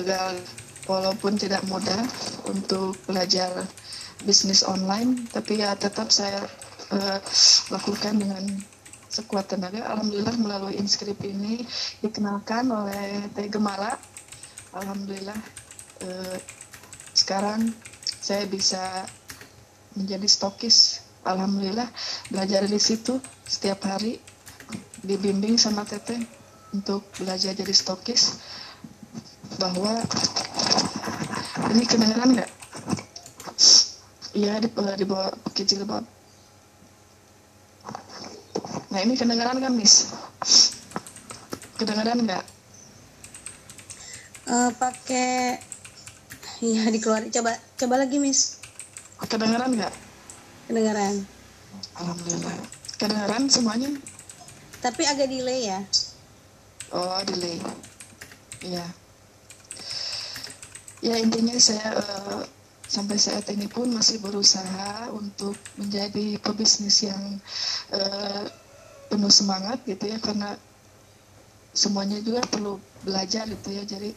gagal 0.00 0.40
walaupun 0.88 1.36
tidak 1.36 1.60
mudah 1.68 2.02
untuk 2.48 2.96
belajar 3.04 3.66
bisnis 4.24 4.60
online 4.64 5.28
tapi 5.32 5.60
ya 5.64 5.72
tetap 5.76 6.12
saya 6.12 6.44
eh, 6.92 7.18
lakukan 7.72 8.16
dengan 8.20 8.44
sekuat 9.10 9.50
tenaga. 9.50 9.82
Alhamdulillah 9.90 10.36
melalui 10.38 10.78
inskrip 10.78 11.18
ini 11.26 11.66
dikenalkan 12.00 12.70
oleh 12.70 13.26
Teh 13.34 13.50
Gemala. 13.50 13.98
Alhamdulillah 14.70 15.40
eh, 16.06 16.38
sekarang 17.12 17.74
saya 18.22 18.46
bisa 18.46 19.04
menjadi 19.98 20.26
stokis. 20.30 21.02
Alhamdulillah 21.26 21.90
belajar 22.32 22.64
di 22.64 22.80
situ 22.80 23.20
setiap 23.44 23.84
hari 23.84 24.16
dibimbing 25.04 25.60
sama 25.60 25.84
Teteh 25.84 26.22
untuk 26.70 27.02
belajar 27.18 27.52
jadi 27.52 27.74
stokis 27.74 28.38
bahwa 29.58 30.00
ini 31.70 31.82
kedengeran 31.86 32.30
nggak? 32.34 32.50
Iya 34.30 34.62
di, 34.62 34.68
di 34.70 35.04
bawah 35.06 35.30
kecil 35.54 35.82
banget. 35.86 36.06
Nah 38.90 39.00
ini 39.02 39.14
kedengeran 39.14 39.58
kan 39.62 39.72
Miss? 39.74 40.10
Kedengeran 41.78 42.26
nggak? 42.26 42.44
eh, 44.50 44.70
pakai 44.74 45.62
ya 46.58 46.90
dikeluarin 46.90 47.30
coba 47.30 47.54
coba 47.78 47.94
lagi 48.02 48.18
Miss 48.18 48.58
Kedengeran 49.30 49.78
nggak? 49.78 49.94
kedengaran 50.66 51.22
Alhamdulillah. 51.94 52.58
Kedengeran 52.98 53.42
semuanya? 53.46 53.90
tapi 54.80 55.04
agak 55.06 55.28
delay 55.30 55.70
ya 55.70 55.80
Oh 56.90 57.22
delay. 57.22 57.54
Iya. 58.66 58.82
Ya 61.00 61.14
intinya 61.16 61.56
saya 61.56 61.88
eh, 61.96 62.42
sampai 62.84 63.16
saat 63.16 63.46
ini 63.54 63.66
pun 63.70 63.88
masih 63.92 64.20
berusaha 64.20 65.08
untuk 65.14 65.56
menjadi 65.80 66.36
pebisnis 66.44 66.96
yang 67.08 67.22
eh, 67.94 68.44
penuh 69.10 69.32
semangat 69.32 69.82
gitu 69.88 70.04
ya 70.12 70.18
karena 70.22 70.56
semuanya 71.70 72.18
juga 72.22 72.42
perlu 72.46 72.78
belajar 73.02 73.46
gitu 73.48 73.68
ya. 73.74 73.82
Jadi 73.86 74.10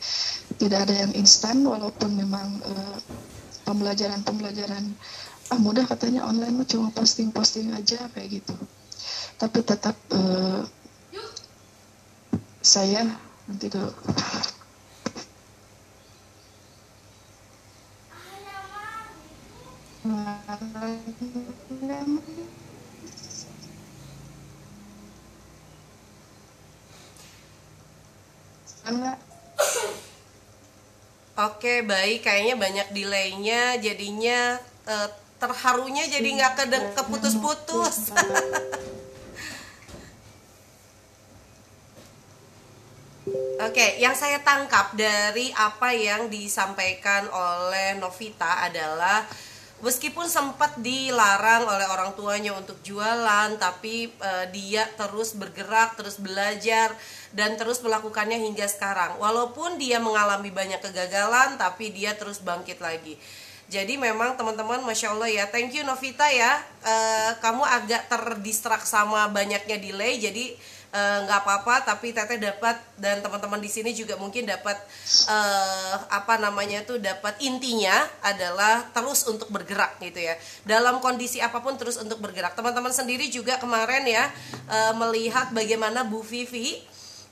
tidak 0.61 0.79
ada 0.89 0.95
yang 1.07 1.11
instan 1.17 1.63
walaupun 1.65 2.11
memang 2.17 2.47
eh, 2.61 2.97
pembelajaran-pembelajaran 3.67 4.85
ah 5.53 5.59
mudah 5.61 5.85
katanya 5.85 6.25
online 6.25 6.55
mah 6.63 6.67
cuma 6.67 6.89
posting-posting 6.95 7.71
aja 7.75 8.09
kayak 8.13 8.41
gitu. 8.43 8.55
Tapi 9.41 9.59
tetap 9.65 9.95
eh, 10.13 10.61
saya 12.63 13.03
nanti 13.47 13.67
dulu 13.67 13.91
Oke 20.03 20.19
okay, 31.39 31.87
baik 31.87 32.27
kayaknya 32.27 32.59
banyak 32.59 32.87
delaynya 32.91 33.79
jadinya 33.79 34.59
uh, 34.91 35.07
terharunya 35.39 36.03
jadi 36.11 36.27
nggak 36.35 36.53
ke 36.59 36.63
keputus-putus. 36.99 38.11
Oke, 43.63 43.79
okay, 43.79 44.03
yang 44.03 44.11
saya 44.11 44.43
tangkap 44.43 44.91
dari 44.99 45.47
apa 45.55 45.95
yang 45.95 46.27
disampaikan 46.27 47.31
oleh 47.31 47.95
Novita 47.95 48.67
adalah 48.67 49.23
meskipun 49.83 50.31
sempat 50.31 50.79
dilarang 50.79 51.67
oleh 51.67 51.85
orang 51.91 52.15
tuanya 52.15 52.55
untuk 52.55 52.79
jualan, 52.81 53.59
tapi 53.59 54.07
eh, 54.09 54.45
dia 54.55 54.87
terus 54.95 55.35
bergerak, 55.35 55.99
terus 55.99 56.17
belajar 56.17 56.95
dan 57.35 57.59
terus 57.59 57.83
melakukannya 57.83 58.39
hingga 58.39 58.65
sekarang. 58.65 59.19
Walaupun 59.19 59.75
dia 59.77 59.99
mengalami 59.99 60.49
banyak 60.49 60.79
kegagalan, 60.79 61.59
tapi 61.59 61.91
dia 61.91 62.15
terus 62.15 62.39
bangkit 62.39 62.79
lagi. 62.79 63.19
Jadi 63.67 63.99
memang 63.99 64.39
teman-teman, 64.39 64.85
masya 64.85 65.11
Allah 65.15 65.29
ya, 65.31 65.45
thank 65.51 65.75
you 65.75 65.83
Novita 65.83 66.31
ya. 66.31 66.63
Eh, 66.87 67.31
kamu 67.43 67.67
agak 67.67 68.07
terdistrak 68.07 68.87
sama 68.87 69.27
banyaknya 69.27 69.77
delay, 69.77 70.17
jadi 70.17 70.55
eh, 70.93 71.17
nggak 71.25 71.39
apa-apa. 71.43 71.89
Tapi 71.89 72.13
Teteh 72.13 72.37
dapat 72.37 72.77
dan 73.01 73.19
teman-teman 73.25 73.57
di 73.57 73.67
sini 73.67 73.91
juga 73.97 74.15
mungkin 74.15 74.45
dapat 74.45 74.77
eh, 75.27 75.95
apa 76.13 76.37
namanya 76.37 76.85
tuh 76.85 77.01
dapat 77.01 77.41
intinya 77.41 78.05
adalah 78.21 78.85
terus 78.93 79.25
untuk 79.25 79.49
bergerak 79.49 79.97
gitu 79.99 80.21
ya. 80.21 80.37
Dalam 80.63 81.01
kondisi 81.01 81.41
apa 81.41 81.59
pun 81.59 81.75
terus 81.75 81.97
untuk 81.97 82.21
bergerak. 82.21 82.53
Teman-teman 82.53 82.93
sendiri 82.93 83.27
juga 83.33 83.57
kemarin 83.57 84.05
ya 84.05 84.29
eh, 84.69 84.93
melihat 84.93 85.49
bagaimana 85.49 86.05
Bu 86.05 86.21
Vivi 86.21 86.79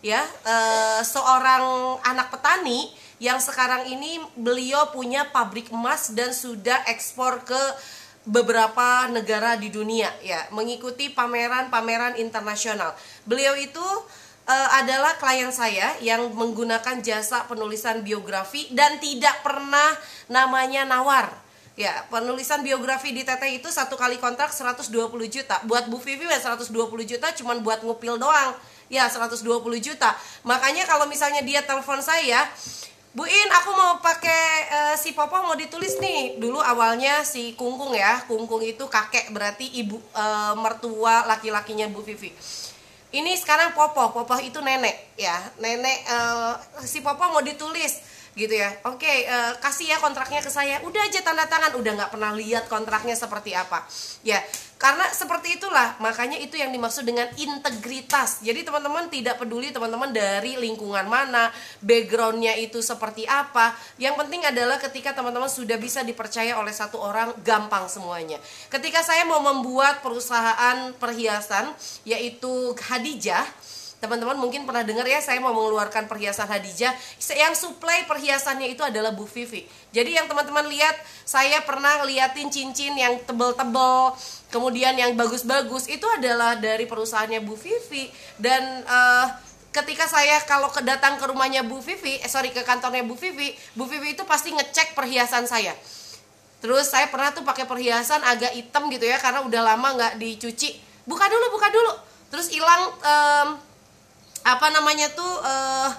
ya 0.02 0.26
eh, 0.26 1.02
seorang 1.06 2.02
anak 2.02 2.34
petani 2.34 2.90
yang 3.22 3.38
sekarang 3.38 3.86
ini 3.86 4.18
beliau 4.34 4.90
punya 4.90 5.30
pabrik 5.30 5.70
emas 5.70 6.10
dan 6.10 6.34
sudah 6.34 6.82
ekspor 6.90 7.46
ke 7.46 7.62
beberapa 8.22 9.10
negara 9.10 9.58
di 9.58 9.74
dunia 9.74 10.10
ya 10.22 10.46
mengikuti 10.54 11.10
pameran-pameran 11.10 12.22
internasional. 12.22 12.94
Beliau 13.26 13.58
itu 13.58 13.86
eh, 14.46 14.70
adalah 14.78 15.18
klien 15.18 15.50
saya 15.50 15.98
yang 16.06 16.30
menggunakan 16.30 17.02
jasa 17.02 17.50
penulisan 17.50 18.06
biografi 18.06 18.70
dan 18.74 19.02
tidak 19.02 19.42
pernah 19.42 19.98
namanya 20.30 20.86
nawar. 20.86 21.34
Ya, 21.80 22.04
penulisan 22.12 22.62
biografi 22.62 23.16
di 23.16 23.24
Teteh 23.24 23.58
itu 23.58 23.72
satu 23.72 23.96
kali 23.96 24.20
kontrak 24.20 24.52
120 24.52 24.92
juta. 25.32 25.58
Buat 25.66 25.88
Bu 25.88 25.98
Vivi 25.98 26.28
ya 26.28 26.38
120 26.38 26.68
juta 27.08 27.32
cuman 27.32 27.64
buat 27.64 27.82
ngupil 27.82 28.20
doang. 28.20 28.54
Ya, 28.92 29.08
120 29.08 29.48
juta. 29.80 30.12
Makanya 30.44 30.84
kalau 30.84 31.08
misalnya 31.08 31.40
dia 31.40 31.64
telepon 31.64 32.04
saya, 32.04 32.44
Bu 33.12 33.28
In, 33.28 33.50
aku 33.52 33.76
mau 33.76 34.00
pakai 34.00 34.44
eh, 34.72 34.96
si 34.96 35.12
Popo 35.12 35.36
mau 35.44 35.52
ditulis 35.60 36.00
nih. 36.00 36.40
Dulu 36.40 36.64
awalnya 36.64 37.28
si 37.28 37.60
Kungkung 37.60 37.92
ya, 37.92 38.24
Kungkung 38.24 38.64
itu 38.64 38.88
kakek 38.88 39.36
berarti 39.36 39.68
ibu 39.68 40.00
eh, 40.16 40.56
mertua 40.56 41.28
laki-lakinya 41.28 41.92
Bu 41.92 42.00
Vivi. 42.08 42.32
Ini 43.12 43.36
sekarang 43.36 43.76
Popo, 43.76 44.16
Popo 44.16 44.40
itu 44.40 44.64
nenek 44.64 45.12
ya, 45.20 45.36
nenek 45.60 45.98
eh, 46.08 46.54
si 46.88 47.04
Popo 47.04 47.28
mau 47.28 47.44
ditulis 47.44 48.00
gitu 48.32 48.56
ya. 48.56 48.72
Oke, 48.88 49.28
eh, 49.28 49.52
kasih 49.60 49.92
ya 49.92 49.98
kontraknya 50.00 50.40
ke 50.40 50.48
saya. 50.48 50.80
Udah 50.88 51.04
aja 51.04 51.20
tanda 51.20 51.44
tangan, 51.52 51.76
udah 51.76 51.92
nggak 51.92 52.12
pernah 52.16 52.32
lihat 52.32 52.72
kontraknya 52.72 53.20
seperti 53.20 53.52
apa. 53.52 53.84
Ya, 54.24 54.40
karena 54.82 55.06
seperti 55.14 55.62
itulah 55.62 55.94
makanya 56.02 56.42
itu 56.42 56.58
yang 56.58 56.74
dimaksud 56.74 57.06
dengan 57.06 57.30
integritas. 57.38 58.42
Jadi 58.42 58.66
teman-teman 58.66 59.14
tidak 59.14 59.38
peduli 59.38 59.70
teman-teman 59.70 60.10
dari 60.10 60.58
lingkungan 60.58 61.06
mana, 61.06 61.54
backgroundnya 61.86 62.58
itu 62.58 62.82
seperti 62.82 63.30
apa. 63.30 63.78
Yang 64.02 64.26
penting 64.26 64.42
adalah 64.42 64.82
ketika 64.82 65.14
teman-teman 65.14 65.54
sudah 65.54 65.78
bisa 65.78 66.02
dipercaya 66.02 66.58
oleh 66.58 66.74
satu 66.74 66.98
orang, 66.98 67.30
gampang 67.46 67.86
semuanya. 67.86 68.42
Ketika 68.74 69.06
saya 69.06 69.22
mau 69.30 69.46
membuat 69.46 70.02
perusahaan 70.02 70.90
perhiasan 70.98 71.70
yaitu 72.02 72.74
Hadijah 72.74 73.46
teman-teman 74.02 74.34
mungkin 74.34 74.66
pernah 74.66 74.82
dengar 74.82 75.06
ya 75.06 75.22
saya 75.22 75.38
mau 75.38 75.54
mengeluarkan 75.54 76.10
perhiasan 76.10 76.50
Hadijah. 76.50 76.90
Yang 77.38 77.54
suplai 77.62 78.10
perhiasannya 78.10 78.74
itu 78.74 78.82
adalah 78.82 79.14
Bu 79.14 79.30
Vivi. 79.30 79.70
Jadi 79.94 80.18
yang 80.18 80.26
teman-teman 80.26 80.66
lihat 80.66 80.98
saya 81.22 81.62
pernah 81.62 82.02
liatin 82.02 82.50
cincin 82.50 82.98
yang 82.98 83.22
tebel-tebel 83.30 84.18
kemudian 84.50 84.98
yang 84.98 85.14
bagus-bagus. 85.14 85.86
Itu 85.86 86.10
adalah 86.18 86.58
dari 86.58 86.90
perusahaannya 86.90 87.46
Bu 87.46 87.54
Vivi. 87.54 88.10
Dan 88.42 88.82
eh, 88.82 89.26
ketika 89.70 90.10
saya 90.10 90.42
kalau 90.50 90.74
kedatang 90.74 91.22
ke 91.22 91.26
rumahnya 91.30 91.62
Bu 91.62 91.78
Vivi 91.80 92.18
eh 92.18 92.28
sorry 92.28 92.50
ke 92.50 92.66
kantornya 92.66 93.06
Bu 93.06 93.14
Vivi 93.16 93.54
Bu 93.78 93.88
Vivi 93.88 94.18
itu 94.18 94.26
pasti 94.26 94.50
ngecek 94.50 94.98
perhiasan 94.98 95.46
saya. 95.46 95.78
Terus 96.58 96.90
saya 96.90 97.06
pernah 97.14 97.30
tuh 97.34 97.46
pakai 97.46 97.70
perhiasan 97.70 98.22
agak 98.26 98.54
hitam 98.58 98.90
gitu 98.90 99.06
ya 99.06 99.22
karena 99.22 99.46
udah 99.46 99.62
lama 99.62 99.88
nggak 99.94 100.14
dicuci. 100.18 100.78
Buka 101.06 101.26
dulu, 101.30 101.46
buka 101.54 101.70
dulu. 101.70 101.94
Terus 102.30 102.54
hilang 102.54 102.94
em, 103.02 103.48
apa 104.42 104.68
namanya 104.74 105.08
tuh 105.14 105.34
eh 105.46 105.90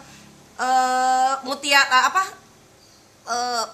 eh, 0.59 1.33
mutiara 1.47 2.11
apa? 2.11 2.25
eh, 3.29 3.65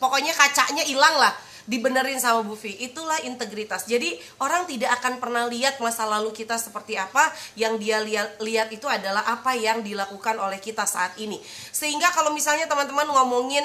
pokoknya 0.00 0.32
kacanya 0.34 0.82
hilang 0.82 1.16
lah 1.20 1.32
dibenerin 1.66 2.18
sama 2.18 2.42
Bu 2.42 2.58
Vi. 2.58 2.74
Itulah 2.82 3.22
integritas. 3.22 3.86
Jadi 3.86 4.18
orang 4.42 4.66
tidak 4.66 4.98
akan 4.98 5.22
pernah 5.22 5.46
lihat 5.46 5.78
masa 5.78 6.06
lalu 6.06 6.34
kita 6.34 6.58
seperti 6.58 6.98
apa, 6.98 7.30
yang 7.54 7.78
dia 7.78 8.02
lihat 8.02 8.42
lihat 8.42 8.68
itu 8.74 8.86
adalah 8.90 9.22
apa 9.26 9.54
yang 9.54 9.82
dilakukan 9.84 10.38
oleh 10.42 10.58
kita 10.58 10.82
saat 10.88 11.14
ini. 11.22 11.38
Sehingga 11.70 12.10
kalau 12.10 12.34
misalnya 12.34 12.66
teman-teman 12.66 13.06
ngomongin 13.10 13.62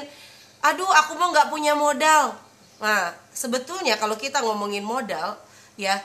aduh 0.61 0.89
aku 1.05 1.17
mau 1.17 1.29
nggak 1.33 1.49
punya 1.49 1.73
modal. 1.77 2.33
Nah, 2.77 3.13
sebetulnya 3.33 3.97
kalau 3.97 4.13
kita 4.13 4.45
ngomongin 4.45 4.85
modal, 4.85 5.33
ya 5.79 5.97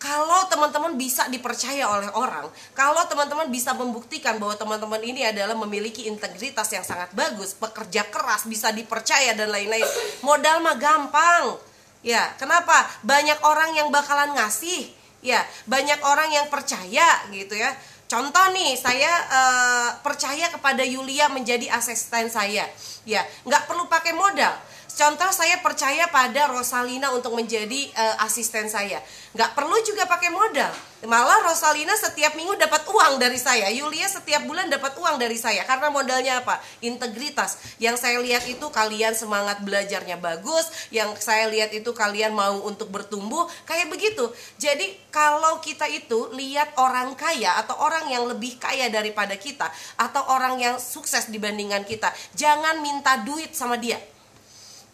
kalau 0.00 0.48
teman-teman 0.48 0.96
bisa 0.96 1.28
dipercaya 1.28 1.84
oleh 1.84 2.08
orang, 2.16 2.48
kalau 2.72 3.04
teman-teman 3.04 3.52
bisa 3.52 3.76
membuktikan 3.76 4.40
bahwa 4.40 4.56
teman-teman 4.56 4.96
ini 5.04 5.28
adalah 5.28 5.52
memiliki 5.52 6.08
integritas 6.08 6.72
yang 6.72 6.80
sangat 6.80 7.12
bagus, 7.12 7.52
pekerja 7.52 8.08
keras, 8.08 8.48
bisa 8.48 8.72
dipercaya 8.72 9.36
dan 9.36 9.52
lain-lain, 9.52 9.84
modal 10.24 10.64
mah 10.64 10.80
gampang. 10.80 11.60
Ya, 12.00 12.32
kenapa? 12.40 12.88
Banyak 13.04 13.44
orang 13.44 13.76
yang 13.76 13.92
bakalan 13.92 14.32
ngasih, 14.40 14.88
ya, 15.20 15.44
banyak 15.68 16.00
orang 16.00 16.32
yang 16.32 16.48
percaya 16.48 17.28
gitu 17.28 17.60
ya. 17.60 17.68
Contoh 18.08 18.56
nih, 18.56 18.80
saya 18.80 19.12
eh, 19.28 19.88
percaya 20.00 20.48
kepada 20.48 20.80
Yulia 20.80 21.28
menjadi 21.28 21.76
asisten 21.76 22.32
saya. 22.32 22.64
Ya, 23.04 23.20
nggak 23.44 23.68
perlu 23.68 23.84
pakai 23.84 24.16
modal. 24.16 24.56
Contoh 24.90 25.30
saya 25.30 25.62
percaya 25.62 26.10
pada 26.10 26.50
Rosalina 26.50 27.14
untuk 27.14 27.38
menjadi 27.38 27.90
eh, 27.94 28.24
asisten 28.26 28.66
saya. 28.66 28.98
Nggak 29.30 29.54
perlu 29.54 29.78
juga 29.86 30.10
pakai 30.10 30.34
modal. 30.34 30.72
Malah 31.06 31.46
Rosalina 31.46 31.96
setiap 31.96 32.36
minggu 32.36 32.60
dapat 32.60 32.84
uang 32.84 33.16
dari 33.22 33.38
saya. 33.40 33.72
Yulia 33.72 34.04
setiap 34.10 34.44
bulan 34.44 34.68
dapat 34.68 34.92
uang 34.98 35.16
dari 35.16 35.38
saya. 35.38 35.64
Karena 35.64 35.88
modalnya 35.88 36.44
apa? 36.44 36.60
Integritas. 36.84 37.78
Yang 37.80 38.04
saya 38.04 38.18
lihat 38.20 38.44
itu 38.44 38.66
kalian 38.68 39.16
semangat 39.16 39.62
belajarnya 39.64 40.20
bagus. 40.20 40.68
Yang 40.92 41.22
saya 41.24 41.48
lihat 41.48 41.72
itu 41.72 41.94
kalian 41.94 42.34
mau 42.36 42.60
untuk 42.66 42.92
bertumbuh. 42.92 43.48
Kayak 43.64 43.88
begitu. 43.94 44.28
Jadi 44.60 44.92
kalau 45.14 45.62
kita 45.62 45.88
itu 45.88 46.28
lihat 46.36 46.76
orang 46.76 47.16
kaya 47.16 47.56
atau 47.62 47.78
orang 47.80 48.10
yang 48.10 48.28
lebih 48.28 48.60
kaya 48.60 48.90
daripada 48.92 49.38
kita. 49.38 49.70
Atau 49.96 50.20
orang 50.28 50.60
yang 50.60 50.76
sukses 50.76 51.30
dibandingkan 51.32 51.86
kita. 51.88 52.12
Jangan 52.36 52.82
minta 52.82 53.22
duit 53.24 53.54
sama 53.56 53.80
dia 53.80 53.96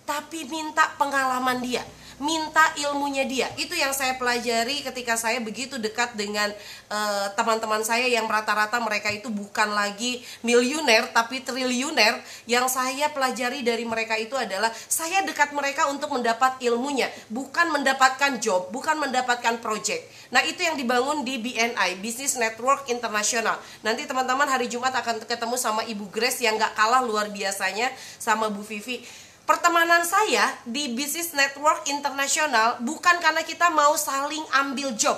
tapi 0.07 0.47
minta 0.47 0.95
pengalaman 0.97 1.59
dia, 1.59 1.83
minta 2.17 2.73
ilmunya 2.81 3.29
dia. 3.29 3.51
Itu 3.61 3.77
yang 3.77 3.93
saya 3.93 4.17
pelajari 4.17 4.81
ketika 4.81 5.21
saya 5.21 5.43
begitu 5.43 5.77
dekat 5.77 6.17
dengan 6.17 6.49
eh, 6.89 7.27
teman-teman 7.37 7.85
saya 7.85 8.09
yang 8.09 8.25
rata-rata 8.25 8.81
mereka 8.81 9.13
itu 9.13 9.29
bukan 9.29 9.75
lagi 9.77 10.25
miliuner 10.41 11.13
tapi 11.13 11.45
triliuner. 11.45 12.23
Yang 12.49 12.79
saya 12.79 13.13
pelajari 13.13 13.61
dari 13.61 13.85
mereka 13.85 14.17
itu 14.17 14.39
adalah 14.39 14.73
saya 14.89 15.27
dekat 15.27 15.53
mereka 15.53 15.91
untuk 15.93 16.15
mendapat 16.15 16.57
ilmunya, 16.65 17.11
bukan 17.29 17.69
mendapatkan 17.75 18.41
job, 18.41 18.73
bukan 18.73 18.97
mendapatkan 18.97 19.61
project. 19.61 20.07
Nah, 20.31 20.43
itu 20.43 20.59
yang 20.63 20.75
dibangun 20.75 21.23
di 21.23 21.39
BNI, 21.39 22.03
Business 22.03 22.35
Network 22.35 22.91
International. 22.91 23.59
Nanti 23.87 24.09
teman-teman 24.09 24.49
hari 24.49 24.67
Jumat 24.67 24.91
akan 24.91 25.23
ketemu 25.23 25.55
sama 25.55 25.87
Ibu 25.87 26.11
Grace 26.11 26.43
yang 26.43 26.59
gak 26.59 26.75
kalah 26.75 27.03
luar 27.05 27.31
biasanya 27.31 27.93
sama 28.19 28.51
Bu 28.51 28.63
Vivi 28.67 29.07
pertemanan 29.47 30.03
saya 30.03 30.51
di 30.67 30.93
bisnis 30.93 31.33
network 31.33 31.87
internasional 31.89 32.83
bukan 32.83 33.17
karena 33.23 33.47
kita 33.47 33.71
mau 33.71 33.95
saling 33.95 34.43
ambil 34.61 34.93
job. 34.99 35.17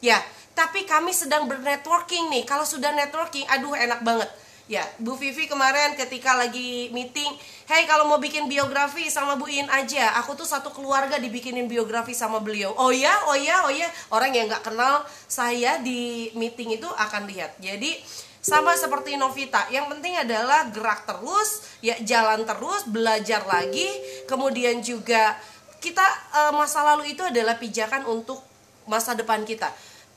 Ya, 0.00 0.16
tapi 0.56 0.88
kami 0.88 1.12
sedang 1.12 1.44
bernetworking 1.44 2.32
nih. 2.32 2.48
Kalau 2.48 2.64
sudah 2.64 2.90
networking, 2.96 3.44
aduh 3.46 3.76
enak 3.76 4.00
banget. 4.00 4.32
Ya, 4.70 4.86
Bu 5.02 5.18
Vivi 5.18 5.50
kemarin 5.50 5.98
ketika 5.98 6.38
lagi 6.38 6.94
meeting, 6.94 7.26
hey 7.66 7.90
kalau 7.90 8.06
mau 8.06 8.22
bikin 8.22 8.46
biografi 8.46 9.10
sama 9.10 9.34
Bu 9.34 9.50
In 9.50 9.66
aja, 9.66 10.14
aku 10.14 10.38
tuh 10.38 10.46
satu 10.46 10.70
keluarga 10.70 11.18
dibikinin 11.18 11.66
biografi 11.66 12.14
sama 12.14 12.38
beliau. 12.38 12.70
Oh 12.78 12.94
ya, 12.94 13.10
oh 13.26 13.34
ya, 13.34 13.66
oh 13.66 13.72
ya, 13.74 13.90
orang 14.14 14.30
yang 14.30 14.46
nggak 14.46 14.62
kenal 14.62 15.02
saya 15.26 15.82
di 15.82 16.30
meeting 16.38 16.78
itu 16.78 16.86
akan 16.86 17.26
lihat. 17.26 17.58
Jadi 17.58 17.98
sama 18.40 18.72
seperti 18.76 19.20
Novita. 19.20 19.68
Yang 19.68 19.96
penting 19.96 20.16
adalah 20.16 20.72
gerak 20.72 21.04
terus 21.04 21.78
ya 21.84 21.96
jalan 22.00 22.48
terus 22.48 22.88
belajar 22.88 23.44
lagi. 23.44 23.86
Kemudian 24.24 24.80
juga 24.80 25.36
kita 25.80 26.04
eh, 26.36 26.52
masa 26.56 26.84
lalu 26.84 27.16
itu 27.16 27.22
adalah 27.24 27.56
pijakan 27.56 28.04
untuk 28.08 28.40
masa 28.88 29.14
depan 29.14 29.44
kita 29.46 29.70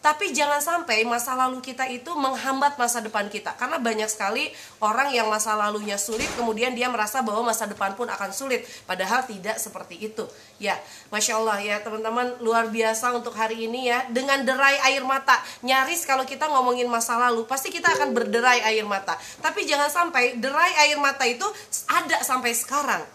tapi 0.03 0.35
jangan 0.35 0.59
sampai 0.59 1.07
masa 1.07 1.31
lalu 1.31 1.63
kita 1.63 1.87
itu 1.87 2.11
menghambat 2.11 2.75
masa 2.75 2.99
depan 2.99 3.31
kita. 3.31 3.55
Karena 3.55 3.79
banyak 3.79 4.11
sekali 4.11 4.51
orang 4.83 5.15
yang 5.15 5.31
masa 5.31 5.55
lalunya 5.55 5.95
sulit 5.95 6.27
kemudian 6.35 6.75
dia 6.75 6.91
merasa 6.91 7.23
bahwa 7.23 7.47
masa 7.47 7.71
depan 7.71 7.95
pun 7.95 8.11
akan 8.11 8.35
sulit. 8.35 8.67
Padahal 8.83 9.23
tidak 9.23 9.55
seperti 9.63 10.11
itu. 10.11 10.27
Ya 10.59 10.75
masya 11.07 11.39
Allah 11.39 11.57
ya 11.63 11.79
teman-teman 11.79 12.35
luar 12.43 12.67
biasa 12.67 13.15
untuk 13.15 13.31
hari 13.31 13.63
ini 13.63 13.87
ya. 13.87 14.03
Dengan 14.11 14.43
derai 14.43 14.75
air 14.91 15.07
mata. 15.07 15.39
Nyaris 15.63 16.03
kalau 16.03 16.27
kita 16.27 16.51
ngomongin 16.51 16.91
masa 16.91 17.15
lalu 17.15 17.47
pasti 17.47 17.71
kita 17.71 17.87
akan 17.95 18.11
berderai 18.11 18.59
air 18.75 18.83
mata. 18.83 19.15
Tapi 19.39 19.63
jangan 19.63 19.87
sampai 19.87 20.35
derai 20.35 20.83
air 20.83 20.99
mata 20.99 21.23
itu 21.23 21.47
ada 21.87 22.19
sampai 22.27 22.51
sekarang. 22.51 23.07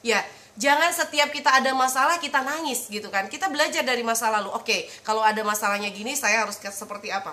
Ya 0.00 0.24
Jangan 0.60 0.92
setiap 0.92 1.32
kita 1.32 1.48
ada 1.48 1.72
masalah 1.72 2.20
kita 2.20 2.44
nangis 2.44 2.84
gitu 2.92 3.08
kan. 3.08 3.24
Kita 3.32 3.48
belajar 3.48 3.80
dari 3.80 4.04
masa 4.04 4.28
lalu. 4.28 4.52
Oke, 4.52 4.84
kalau 5.00 5.24
ada 5.24 5.40
masalahnya 5.40 5.88
gini 5.88 6.12
saya 6.12 6.44
harus 6.44 6.60
seperti 6.60 7.08
apa? 7.08 7.32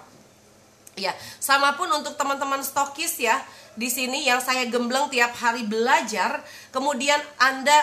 Ya, 0.99 1.15
sama 1.39 1.79
pun 1.79 1.87
untuk 1.91 2.15
teman-teman 2.19 2.59
stokis 2.63 3.19
ya. 3.19 3.39
Di 3.79 3.87
sini 3.87 4.27
yang 4.27 4.43
saya 4.43 4.67
gembleng 4.67 5.07
tiap 5.07 5.31
hari 5.39 5.63
belajar, 5.63 6.43
kemudian 6.75 7.15
Anda 7.39 7.75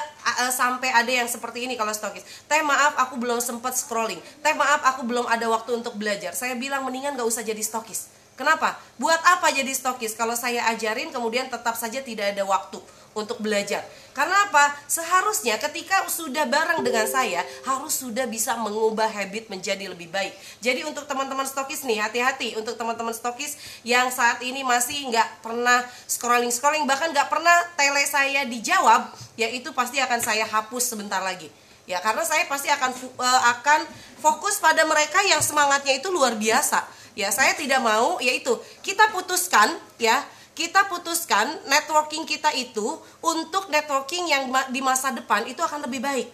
uh, 0.44 0.52
sampai 0.52 0.92
ada 0.92 1.08
yang 1.08 1.24
seperti 1.24 1.64
ini 1.64 1.72
kalau 1.72 1.92
stokis. 1.96 2.20
Teh 2.44 2.60
maaf 2.60 3.00
aku 3.00 3.16
belum 3.16 3.40
sempat 3.40 3.72
scrolling. 3.72 4.20
Teh 4.44 4.52
maaf 4.52 4.84
aku 4.84 5.08
belum 5.08 5.24
ada 5.24 5.48
waktu 5.48 5.72
untuk 5.80 5.96
belajar. 5.96 6.36
Saya 6.36 6.52
bilang 6.60 6.84
mendingan 6.84 7.16
gak 7.16 7.24
usah 7.24 7.40
jadi 7.40 7.60
stokis. 7.64 8.12
Kenapa? 8.36 8.76
Buat 9.00 9.18
apa 9.24 9.48
jadi 9.48 9.72
stokis 9.72 10.12
kalau 10.12 10.36
saya 10.36 10.68
ajarin 10.68 11.08
kemudian 11.08 11.48
tetap 11.48 11.72
saja 11.72 12.04
tidak 12.04 12.36
ada 12.36 12.44
waktu 12.44 12.78
untuk 13.16 13.40
belajar. 13.40 13.80
Karena 14.12 14.48
apa? 14.48 14.76
Seharusnya 14.84 15.56
ketika 15.56 16.04
sudah 16.04 16.44
bareng 16.44 16.84
dengan 16.84 17.08
saya 17.08 17.40
harus 17.64 17.96
sudah 17.96 18.28
bisa 18.28 18.52
mengubah 18.60 19.08
habit 19.08 19.48
menjadi 19.48 19.88
lebih 19.88 20.12
baik. 20.12 20.36
Jadi 20.60 20.84
untuk 20.84 21.08
teman-teman 21.08 21.48
stokis 21.48 21.88
nih 21.88 21.96
hati-hati 21.96 22.60
untuk 22.60 22.76
teman-teman 22.76 23.16
stokis 23.16 23.56
yang 23.88 24.12
saat 24.12 24.44
ini 24.44 24.60
masih 24.60 25.08
nggak 25.08 25.40
pernah 25.40 25.80
scrolling 26.04 26.52
scrolling 26.52 26.84
bahkan 26.84 27.08
nggak 27.08 27.32
pernah 27.32 27.56
tele 27.72 28.04
saya 28.04 28.44
dijawab, 28.44 29.08
ya 29.40 29.48
itu 29.48 29.72
pasti 29.72 29.96
akan 29.96 30.20
saya 30.20 30.44
hapus 30.44 30.84
sebentar 30.92 31.24
lagi. 31.24 31.48
Ya 31.88 32.02
karena 32.04 32.20
saya 32.26 32.44
pasti 32.50 32.68
akan 32.68 32.92
uh, 33.16 33.42
akan 33.56 33.80
fokus 34.20 34.60
pada 34.60 34.82
mereka 34.84 35.22
yang 35.24 35.40
semangatnya 35.40 35.96
itu 35.96 36.12
luar 36.12 36.36
biasa. 36.36 36.84
Ya 37.16 37.32
saya 37.32 37.56
tidak 37.56 37.80
mau 37.80 38.20
yaitu 38.20 38.52
kita 38.84 39.08
putuskan 39.08 39.72
ya 39.96 40.20
kita 40.56 40.88
putuskan 40.88 41.48
networking 41.68 42.24
kita 42.24 42.48
itu 42.56 42.96
untuk 43.20 43.68
networking 43.68 44.24
yang 44.28 44.48
di 44.72 44.80
masa 44.80 45.12
depan 45.12 45.44
itu 45.44 45.60
akan 45.60 45.84
lebih 45.84 46.00
baik. 46.00 46.28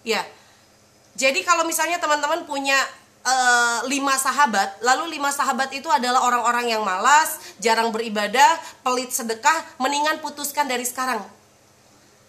Ya. 0.00 0.24
Jadi 1.16 1.44
kalau 1.44 1.64
misalnya 1.68 2.00
teman-teman 2.00 2.48
punya 2.48 2.76
uh, 3.24 3.84
lima 3.84 4.16
sahabat, 4.16 4.80
lalu 4.80 5.20
lima 5.20 5.28
sahabat 5.28 5.72
itu 5.76 5.92
adalah 5.92 6.24
orang-orang 6.24 6.72
yang 6.72 6.82
malas, 6.84 7.56
jarang 7.60 7.92
beribadah, 7.92 8.56
pelit 8.80 9.12
sedekah, 9.12 9.64
mendingan 9.76 10.24
putuskan 10.24 10.64
dari 10.64 10.88
sekarang. 10.88 11.20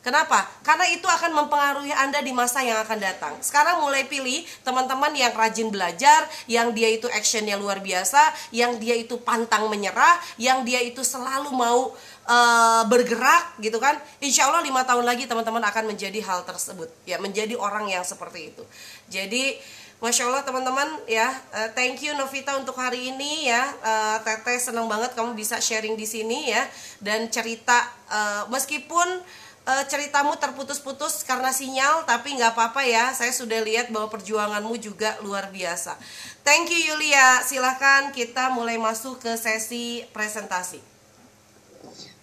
Kenapa? 0.08 0.48
Karena 0.64 0.88
itu 0.88 1.04
akan 1.04 1.36
mempengaruhi 1.36 1.92
Anda 1.92 2.24
di 2.24 2.32
masa 2.32 2.64
yang 2.64 2.80
akan 2.80 2.96
datang. 2.96 3.36
Sekarang 3.44 3.84
mulai 3.84 4.08
pilih 4.08 4.48
teman-teman 4.64 5.12
yang 5.12 5.36
rajin 5.36 5.68
belajar, 5.68 6.24
yang 6.48 6.72
dia 6.72 6.88
itu 6.88 7.12
actionnya 7.12 7.60
luar 7.60 7.84
biasa, 7.84 8.32
yang 8.56 8.80
dia 8.80 8.96
itu 8.96 9.20
pantang 9.20 9.68
menyerah, 9.68 10.16
yang 10.40 10.64
dia 10.64 10.80
itu 10.80 11.04
selalu 11.04 11.52
mau 11.52 11.92
uh, 12.24 12.84
bergerak 12.88 13.60
gitu 13.60 13.84
kan. 13.84 14.00
Insya 14.24 14.48
Allah 14.48 14.64
lima 14.64 14.88
tahun 14.88 15.04
lagi 15.04 15.28
teman-teman 15.28 15.68
akan 15.68 15.92
menjadi 15.92 16.24
hal 16.24 16.48
tersebut. 16.48 16.88
Ya 17.04 17.20
menjadi 17.20 17.60
orang 17.60 17.92
yang 17.92 18.08
seperti 18.08 18.56
itu. 18.56 18.64
Jadi 19.12 19.60
Masya 19.98 20.30
Allah 20.30 20.46
teman-teman 20.48 21.04
ya, 21.10 21.26
uh, 21.52 21.68
thank 21.76 22.00
you 22.00 22.16
Novita 22.16 22.56
untuk 22.56 22.80
hari 22.80 23.12
ini 23.12 23.52
ya. 23.52 23.76
Uh, 23.84 24.24
Teteh 24.24 24.56
senang 24.56 24.88
banget 24.88 25.12
kamu 25.20 25.36
bisa 25.36 25.60
sharing 25.60 26.00
di 26.00 26.08
sini 26.08 26.48
ya 26.48 26.64
dan 27.04 27.28
cerita 27.28 27.92
uh, 28.08 28.48
meskipun 28.48 29.20
uh, 29.68 29.84
ceritamu 29.86 30.40
terputus-putus 30.40 31.28
karena 31.28 31.52
sinyal 31.52 32.08
tapi 32.08 32.40
nggak 32.40 32.56
apa-apa 32.56 32.88
ya. 32.88 33.12
Saya 33.12 33.36
sudah 33.36 33.60
lihat 33.62 33.92
bahwa 33.92 34.08
perjuanganmu 34.08 34.74
juga 34.80 35.20
luar 35.22 35.52
biasa. 35.52 36.00
Thank 36.48 36.72
you 36.72 36.96
Yulia. 36.96 37.44
Silahkan 37.44 38.16
kita 38.16 38.50
mulai 38.56 38.80
masuk 38.80 39.20
ke 39.20 39.36
sesi 39.36 40.08
presentasi. 40.16 40.80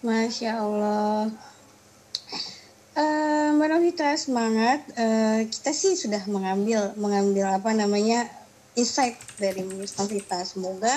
Masya 0.01 0.51
Allah. 0.57 1.29
Uh, 2.95 3.49
Mbak 3.59 3.67
Novita 3.69 4.09
semangat. 4.17 4.81
Uh, 4.97 5.45
kita 5.51 5.71
sih 5.75 5.93
sudah 5.93 6.23
mengambil 6.25 6.95
mengambil 6.97 7.53
apa 7.53 7.75
namanya 7.75 8.25
insight 8.75 9.15
dari 9.39 9.63
Miss 9.63 9.95
Novita 9.95 10.43
semoga 10.43 10.91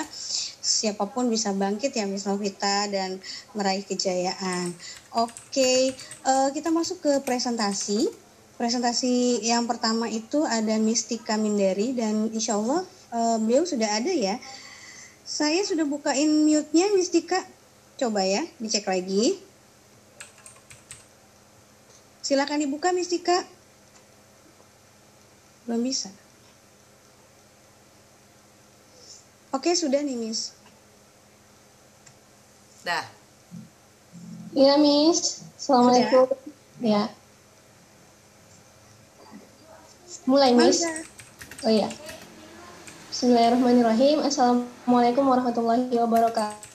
siapa 0.59 1.07
pun 1.09 1.31
bisa 1.31 1.55
bangkit 1.55 1.95
ya 1.95 2.05
Miss 2.05 2.27
Novita 2.27 2.85
dan 2.91 3.17
meraih 3.55 3.81
kejayaan. 3.87 4.75
Oke, 5.15 5.95
uh, 6.27 6.51
kita 6.53 6.69
masuk 6.69 7.01
ke 7.01 7.11
presentasi. 7.23 8.11
Presentasi 8.59 9.39
yang 9.47 9.65
pertama 9.65 10.11
itu 10.11 10.43
ada 10.43 10.75
Mistika 10.77 11.39
Mindari 11.39 11.95
dan 11.95 12.27
insya 12.35 12.59
Allah 12.59 12.83
uh, 13.15 13.37
beliau 13.39 13.63
sudah 13.63 13.87
ada 13.87 14.11
ya. 14.11 14.35
Saya 15.23 15.63
sudah 15.63 15.87
bukain 15.87 16.43
mute-nya 16.43 16.91
Mistika. 16.91 17.39
Coba 17.95 18.27
ya, 18.27 18.43
dicek 18.59 18.83
lagi. 18.83 19.39
Silakan 22.19 22.59
dibuka 22.61 22.91
Mistika. 22.91 23.47
Belum 25.63 25.81
bisa. 25.81 26.11
Oke, 29.49 29.73
sudah 29.73 29.97
nih, 30.05 30.13
Miss. 30.13 30.53
Dah. 32.85 33.01
Iya, 34.53 34.77
Miss. 34.77 35.41
Assalamualaikum. 35.57 36.29
Ya. 36.85 37.09
Mulai, 40.29 40.53
Miss. 40.53 40.85
Oh 41.65 41.73
iya. 41.73 41.89
Bismillahirrahmanirrahim. 43.09 44.21
Assalamualaikum 44.21 45.25
warahmatullahi 45.25 45.89
wabarakatuh. 45.97 46.69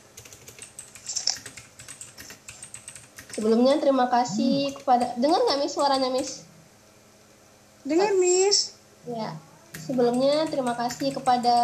Sebelumnya 3.38 3.78
terima 3.78 4.10
kasih 4.10 4.74
kepada 4.74 5.14
dengar 5.14 5.42
nggak 5.46 5.58
Miss 5.62 5.74
suaranya 5.78 6.10
Miss? 6.10 6.42
Dengar 7.86 8.10
Miss. 8.18 8.74
Ya. 9.06 9.38
Sebelumnya 9.78 10.50
terima 10.50 10.74
kasih 10.74 11.14
kepada 11.14 11.54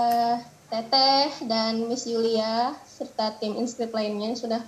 Teteh 0.71 1.51
dan 1.51 1.91
Miss 1.91 2.07
Yulia 2.07 2.79
serta 2.87 3.35
tim 3.43 3.59
inskrip 3.59 3.91
lainnya 3.91 4.39
sudah 4.39 4.63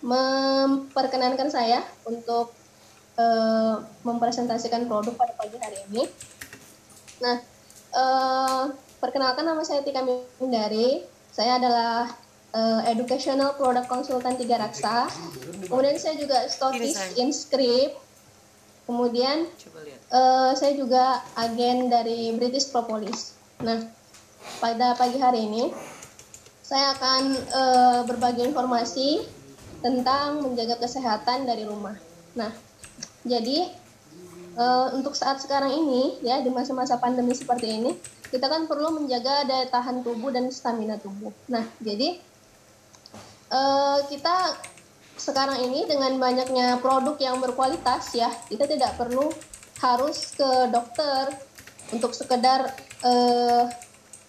memperkenankan 0.00 1.50
saya 1.50 1.82
untuk 2.06 2.54
uh, 3.18 3.82
mempresentasikan 4.06 4.86
produk 4.86 5.12
pada 5.18 5.34
pagi 5.34 5.58
hari 5.58 5.82
ini. 5.90 6.06
Nah, 7.20 7.36
uh, 7.92 8.64
perkenalkan 9.02 9.44
nama 9.44 9.60
saya 9.66 9.82
Tika 9.82 10.06
Mindari. 10.38 11.04
Saya 11.34 11.58
adalah 11.58 12.14
uh, 12.54 12.80
Educational 12.86 13.58
Product 13.58 13.90
Consultant 13.90 14.38
Tiga 14.38 14.56
Raksa. 14.56 15.10
Kemudian 15.66 15.98
saya 15.98 16.14
juga 16.14 16.46
stokis 16.46 17.18
inskrip. 17.18 17.98
Kemudian 18.86 19.46
uh, 20.14 20.54
saya 20.54 20.78
juga 20.78 21.22
agen 21.34 21.90
dari 21.90 22.34
British 22.38 22.70
Propolis. 22.70 23.34
Nah, 23.60 23.99
pada 24.60 24.96
pagi 24.96 25.16
hari 25.20 25.46
ini 25.48 25.72
saya 26.60 26.94
akan 26.94 27.22
e, 27.34 27.62
berbagi 28.06 28.46
informasi 28.46 29.26
tentang 29.82 30.44
menjaga 30.44 30.78
kesehatan 30.78 31.48
dari 31.48 31.66
rumah. 31.66 31.98
Nah, 32.38 32.54
jadi 33.26 33.72
e, 34.54 34.66
untuk 34.94 35.18
saat 35.18 35.42
sekarang 35.42 35.74
ini 35.74 36.22
ya 36.22 36.38
di 36.44 36.50
masa-masa 36.52 37.00
pandemi 37.02 37.34
seperti 37.34 37.66
ini 37.80 37.90
kita 38.30 38.46
kan 38.46 38.70
perlu 38.70 38.94
menjaga 38.94 39.42
daya 39.42 39.66
tahan 39.66 40.06
tubuh 40.06 40.30
dan 40.30 40.46
stamina 40.54 40.94
tubuh. 41.00 41.34
Nah, 41.50 41.66
jadi 41.82 42.22
e, 43.50 43.60
kita 44.06 44.54
sekarang 45.20 45.60
ini 45.60 45.84
dengan 45.84 46.16
banyaknya 46.16 46.80
produk 46.80 47.18
yang 47.20 47.36
berkualitas 47.44 48.16
ya 48.16 48.32
kita 48.48 48.64
tidak 48.64 48.96
perlu 48.96 49.28
harus 49.84 50.32
ke 50.32 50.48
dokter 50.72 51.28
untuk 51.92 52.16
sekedar 52.16 52.72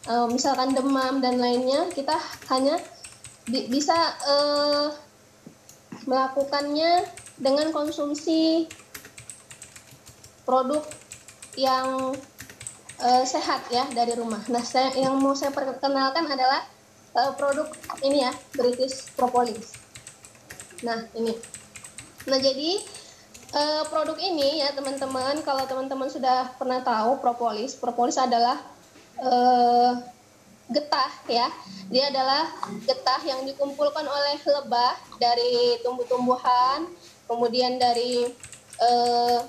uh, 0.08 0.28
misalkan 0.30 0.74
demam 0.74 1.20
dan 1.20 1.38
lainnya 1.38 1.90
kita 1.92 2.16
hanya 2.50 2.80
bi 3.50 3.68
bisa 3.68 3.96
uh, 4.26 4.94
melakukannya 6.06 7.06
dengan 7.42 7.74
konsumsi 7.74 8.70
produk 10.46 10.86
yang 11.58 12.14
uh, 13.02 13.24
sehat 13.26 13.66
ya 13.74 13.86
dari 13.92 14.14
rumah. 14.16 14.42
Nah, 14.48 14.64
saya, 14.64 14.94
yang 14.96 15.18
mau 15.18 15.34
saya 15.34 15.52
perkenalkan 15.52 16.30
adalah 16.30 16.64
eh, 17.18 17.32
produk 17.36 17.68
ini 18.06 18.24
ya 18.24 18.32
British 18.56 19.10
Propolis. 19.18 19.76
Nah 20.82 21.06
ini, 21.14 21.38
nah 22.26 22.40
jadi 22.42 22.82
eh, 23.54 23.84
produk 23.90 24.18
ini 24.18 24.66
ya 24.66 24.74
teman-teman, 24.74 25.46
kalau 25.46 25.66
teman-teman 25.70 26.10
sudah 26.10 26.56
pernah 26.58 26.82
tahu 26.82 27.22
propolis, 27.22 27.78
propolis 27.78 28.18
adalah 28.18 28.58
eh, 29.20 29.92
getah 30.72 31.14
ya. 31.28 31.48
Dia 31.92 32.08
adalah 32.08 32.48
getah 32.88 33.20
yang 33.28 33.44
dikumpulkan 33.44 34.08
oleh 34.08 34.40
lebah 34.40 34.96
dari 35.20 35.76
tumbuh-tumbuhan, 35.84 36.88
kemudian 37.28 37.76
dari 37.76 38.32
eh, 38.80 39.40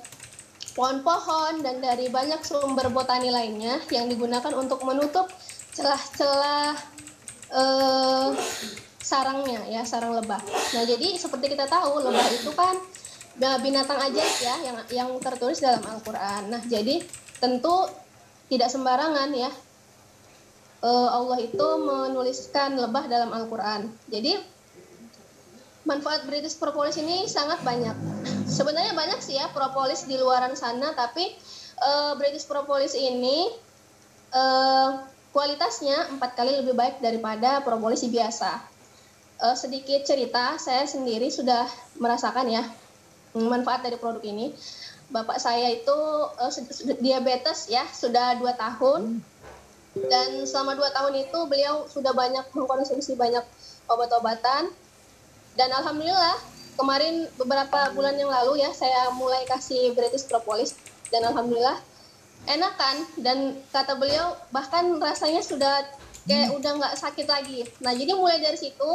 pohon-pohon 0.75 1.62
dan 1.62 1.79
dari 1.79 2.09
banyak 2.11 2.42
sumber 2.42 2.90
botani 2.90 3.31
lainnya 3.31 3.79
yang 3.92 4.09
digunakan 4.09 4.51
untuk 4.57 4.83
menutup 4.83 5.31
celah-celah 5.79 6.75
eh, 7.55 8.29
sarangnya 9.03 9.61
ya 9.68 9.83
sarang 9.85 10.16
lebah. 10.16 10.40
Nah 10.72 10.83
jadi 10.88 11.20
seperti 11.20 11.53
kita 11.53 11.68
tahu 11.68 12.01
lebah 12.01 12.29
itu 12.33 12.51
kan 12.57 12.75
binatang 13.61 13.98
ajaib 13.98 14.37
ya 14.40 14.55
yang 14.64 14.77
yang 14.88 15.11
tertulis 15.20 15.61
dalam 15.61 15.85
Al-Quran. 15.85 16.48
Nah 16.48 16.62
jadi 16.64 17.05
tentu 17.42 17.90
tidak 18.53 18.69
sembarangan 18.69 19.33
ya 19.33 19.49
eh, 20.85 21.09
Allah 21.09 21.38
itu 21.41 21.67
menuliskan 21.81 22.77
lebah 22.77 23.09
dalam 23.09 23.33
Al-Quran. 23.33 23.88
Jadi 24.12 24.37
manfaat 25.88 26.29
British 26.29 26.61
Propolis 26.61 27.01
ini 27.01 27.25
sangat 27.27 27.65
banyak. 27.65 27.97
Sebenarnya 28.47 28.93
banyak 28.93 29.19
sih 29.25 29.41
ya 29.41 29.49
propolis 29.51 30.05
di 30.05 30.21
luaran 30.21 30.53
sana, 30.53 30.93
tapi 30.93 31.33
eh, 31.81 32.12
British 32.21 32.45
Propolis 32.45 32.93
ini 32.93 33.49
eh, 34.31 34.91
kualitasnya 35.33 36.12
empat 36.12 36.37
kali 36.37 36.61
lebih 36.61 36.77
baik 36.77 37.01
daripada 37.01 37.65
propolis 37.65 38.05
biasa. 38.05 38.61
Eh, 39.43 39.57
sedikit 39.59 40.07
cerita, 40.07 40.61
saya 40.61 40.87
sendiri 40.87 41.33
sudah 41.33 41.67
merasakan 41.99 42.47
ya 42.53 42.62
manfaat 43.35 43.83
dari 43.83 43.97
produk 43.97 44.23
ini. 44.23 44.53
Bapak 45.12 45.37
saya 45.37 45.68
itu 45.68 45.98
sed- 46.48 46.98
diabetes 47.05 47.68
ya, 47.68 47.85
sudah 47.92 48.40
dua 48.40 48.57
tahun. 48.57 49.20
Dan 49.92 50.48
selama 50.48 50.72
dua 50.72 50.88
tahun 50.88 51.20
itu 51.20 51.38
beliau 51.44 51.85
sudah 51.85 52.16
banyak 52.16 52.48
mengkonsumsi 52.57 53.12
banyak 53.12 53.44
obat-obatan. 53.92 54.72
Dan 55.53 55.68
alhamdulillah 55.68 56.40
kemarin 56.81 57.29
beberapa 57.37 57.92
bulan 57.92 58.16
yang 58.16 58.33
lalu 58.33 58.64
ya 58.64 58.72
saya 58.72 59.12
mulai 59.12 59.44
kasih 59.44 59.92
British 59.92 60.25
Propolis. 60.25 60.72
Dan 61.12 61.29
alhamdulillah 61.29 61.77
enakan 62.48 62.96
dan 63.20 63.61
kata 63.68 64.01
beliau 64.01 64.33
bahkan 64.48 64.96
rasanya 64.96 65.44
sudah 65.44 65.85
kayak 66.25 66.57
udah 66.57 66.72
nggak 66.81 66.94
sakit 66.96 67.27
lagi. 67.29 67.68
Nah 67.85 67.92
jadi 67.92 68.16
mulai 68.16 68.40
dari 68.40 68.57
situ 68.57 68.90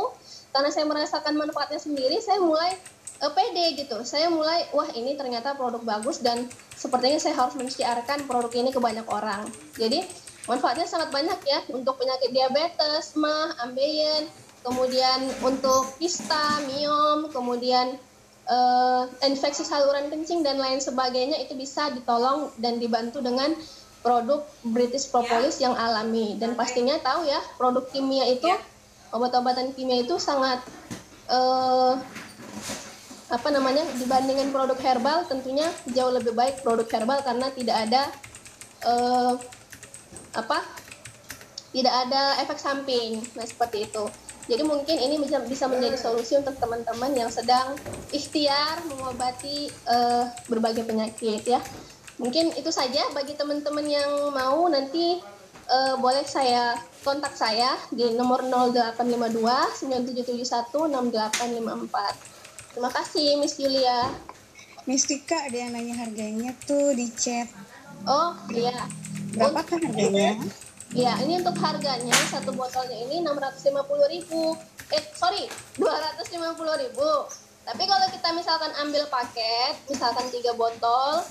karena 0.57 0.73
saya 0.73 0.89
merasakan 0.89 1.37
manfaatnya 1.37 1.77
sendiri 1.77 2.17
saya 2.17 2.41
mulai 2.41 2.73
eh, 3.21 3.31
pede 3.37 3.77
gitu. 3.77 4.01
Saya 4.01 4.33
mulai 4.33 4.65
wah 4.73 4.89
ini 4.97 5.13
ternyata 5.13 5.53
produk 5.53 5.85
bagus 5.85 6.17
dan 6.17 6.49
sepertinya 6.73 7.21
saya 7.21 7.37
harus 7.37 7.53
mensiarkan 7.53 8.25
produk 8.25 8.49
ini 8.57 8.73
ke 8.73 8.81
banyak 8.81 9.05
orang. 9.05 9.45
Jadi 9.77 10.01
manfaatnya 10.49 10.89
sangat 10.89 11.13
banyak 11.13 11.37
ya 11.45 11.61
untuk 11.69 12.01
penyakit 12.01 12.33
diabetes, 12.33 13.13
mah, 13.13 13.53
ambeien, 13.69 14.25
kemudian 14.65 15.29
untuk 15.45 15.93
kista, 16.01 16.65
miom, 16.65 17.29
kemudian 17.29 18.01
eh, 18.49 19.03
infeksi 19.29 19.61
saluran 19.61 20.09
kencing 20.09 20.41
dan 20.41 20.57
lain 20.57 20.81
sebagainya 20.81 21.37
itu 21.37 21.53
bisa 21.53 21.93
ditolong 21.93 22.49
dan 22.57 22.81
dibantu 22.81 23.21
dengan 23.21 23.53
produk 24.01 24.41
British 24.65 25.05
Propolis 25.13 25.61
yang 25.61 25.77
alami. 25.77 26.33
Dan 26.41 26.57
pastinya 26.57 26.97
tahu 26.97 27.29
ya 27.29 27.37
produk 27.61 27.85
kimia 27.93 28.25
itu 28.25 28.49
obat-obatan 29.11 29.71
kimia 29.75 30.03
itu 30.03 30.19
sangat 30.19 30.63
eh, 31.31 31.93
apa 33.27 33.49
namanya 33.51 33.83
dibandingkan 33.99 34.55
produk 34.55 34.79
herbal 34.79 35.27
tentunya 35.27 35.67
jauh 35.91 36.15
lebih 36.15 36.31
baik 36.31 36.63
produk 36.63 36.87
herbal 36.87 37.19
karena 37.23 37.51
tidak 37.51 37.77
ada 37.87 38.01
eh, 38.87 39.33
apa 40.37 40.63
tidak 41.75 41.93
ada 42.07 42.41
efek 42.41 42.57
samping. 42.57 43.21
Nah 43.35 43.45
seperti 43.45 43.85
itu. 43.85 44.03
Jadi 44.47 44.63
mungkin 44.63 44.95
ini 44.95 45.19
bisa 45.19 45.43
bisa 45.43 45.67
menjadi 45.67 45.99
solusi 45.99 46.39
untuk 46.39 46.55
teman-teman 46.55 47.11
yang 47.11 47.27
sedang 47.27 47.75
ikhtiar 48.15 48.79
mengobati 48.87 49.67
eh, 49.67 50.23
berbagai 50.47 50.87
penyakit 50.87 51.43
ya. 51.43 51.59
Mungkin 52.17 52.55
itu 52.55 52.71
saja 52.71 53.11
bagi 53.11 53.35
teman-teman 53.35 53.85
yang 53.85 54.09
mau. 54.31 54.65
Nanti 54.71 55.19
eh, 55.67 55.95
boleh 55.99 56.23
saya 56.23 56.75
kontak 57.03 57.35
saya 57.35 57.75
di 57.91 58.15
nomor 58.15 58.43
0852 58.43 59.87
9771 59.87 60.43
6854 60.91 62.75
terima 62.75 62.91
kasih 62.91 63.27
Miss 63.39 63.55
Julia 63.59 64.11
Mistika 64.87 65.35
ada 65.43 65.57
yang 65.67 65.75
nanya 65.75 65.99
harganya 65.99 66.55
tuh 66.63 66.95
di 66.95 67.11
chat. 67.11 67.51
oh 68.07 68.31
iya 68.55 68.87
Berapakah 69.35 69.83
harganya? 69.83 70.39
Ya, 70.95 71.19
ini 71.19 71.43
untuk 71.43 71.59
harganya 71.59 72.15
satu 72.31 72.55
botolnya 72.55 72.95
ini 72.95 73.19
650.000. 73.19 73.75
Eh, 74.95 75.03
sorry, 75.11 75.51
250.000. 75.75 76.95
Tapi 77.67 77.83
kalau 77.83 78.07
kita 78.07 78.29
misalkan 78.31 78.71
ambil 78.79 79.03
paket, 79.11 79.75
misalkan 79.91 80.31
tiga 80.31 80.55
botol, 80.55 81.27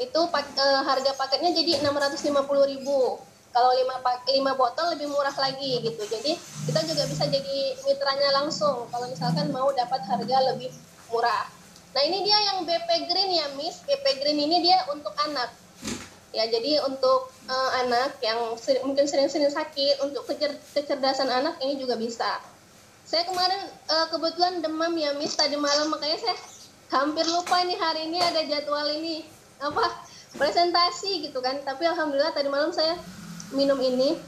itu 0.00 0.20
pak- 0.32 0.56
eh, 0.56 0.80
harga 0.80 1.12
paketnya 1.12 1.52
jadi 1.52 1.84
650.000. 1.84 3.35
Kalau 3.56 3.72
5 3.72 4.04
pak 4.04 4.28
5 4.28 4.36
botol 4.52 4.92
lebih 4.92 5.08
murah 5.08 5.32
lagi 5.32 5.80
gitu. 5.80 6.04
Jadi 6.04 6.36
kita 6.68 6.84
juga 6.84 7.08
bisa 7.08 7.24
jadi 7.24 7.72
mitranya 7.88 8.44
langsung. 8.44 8.84
Kalau 8.92 9.08
misalkan 9.08 9.48
mau 9.48 9.72
dapat 9.72 10.04
harga 10.04 10.52
lebih 10.52 10.68
murah. 11.08 11.48
Nah, 11.96 12.04
ini 12.04 12.20
dia 12.20 12.36
yang 12.52 12.68
BP 12.68 13.08
Green 13.08 13.32
ya, 13.32 13.48
Miss. 13.56 13.80
BP 13.88 14.20
Green 14.20 14.36
ini 14.36 14.60
dia 14.60 14.84
untuk 14.92 15.16
anak. 15.24 15.56
Ya 16.36 16.44
jadi 16.52 16.84
untuk 16.84 17.32
eh, 17.48 17.70
anak 17.80 18.20
yang 18.20 18.60
seri- 18.60 18.84
mungkin 18.84 19.08
sering-sering 19.08 19.48
sakit 19.48 20.04
untuk 20.04 20.28
kecer- 20.28 20.60
kecerdasan 20.76 21.32
anak 21.32 21.56
ini 21.64 21.80
juga 21.80 21.96
bisa. 21.96 22.44
Saya 23.08 23.24
kemarin 23.24 23.72
eh, 23.72 24.06
kebetulan 24.12 24.60
demam 24.60 24.92
ya 25.00 25.16
miss 25.16 25.32
tadi 25.32 25.56
malam. 25.56 25.88
Makanya 25.88 26.20
saya 26.20 26.36
hampir 26.92 27.24
lupa 27.24 27.64
nih 27.64 27.80
hari 27.80 28.12
ini 28.12 28.20
ada 28.20 28.44
jadwal 28.44 28.84
ini. 28.92 29.24
Apa? 29.64 30.04
Presentasi 30.36 31.24
gitu 31.24 31.40
kan. 31.40 31.64
Tapi 31.64 31.88
alhamdulillah 31.88 32.36
tadi 32.36 32.52
malam 32.52 32.68
saya 32.68 33.00
minum 33.54 33.78
ini 33.78 34.18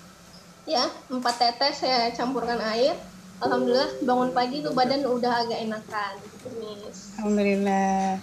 ya 0.68 0.87
empat 1.09 1.35
tetes 1.40 1.83
saya 1.83 2.12
campurkan 2.12 2.61
air 2.61 2.94
alhamdulillah 3.40 4.02
bangun 4.04 4.31
pagi 4.37 4.61
tuh 4.61 4.76
badan 4.76 5.07
udah 5.07 5.46
agak 5.46 5.59
enakan 5.64 6.12
gitu 6.22 6.48
miss 6.61 7.14
Alhamdulillah. 7.18 8.22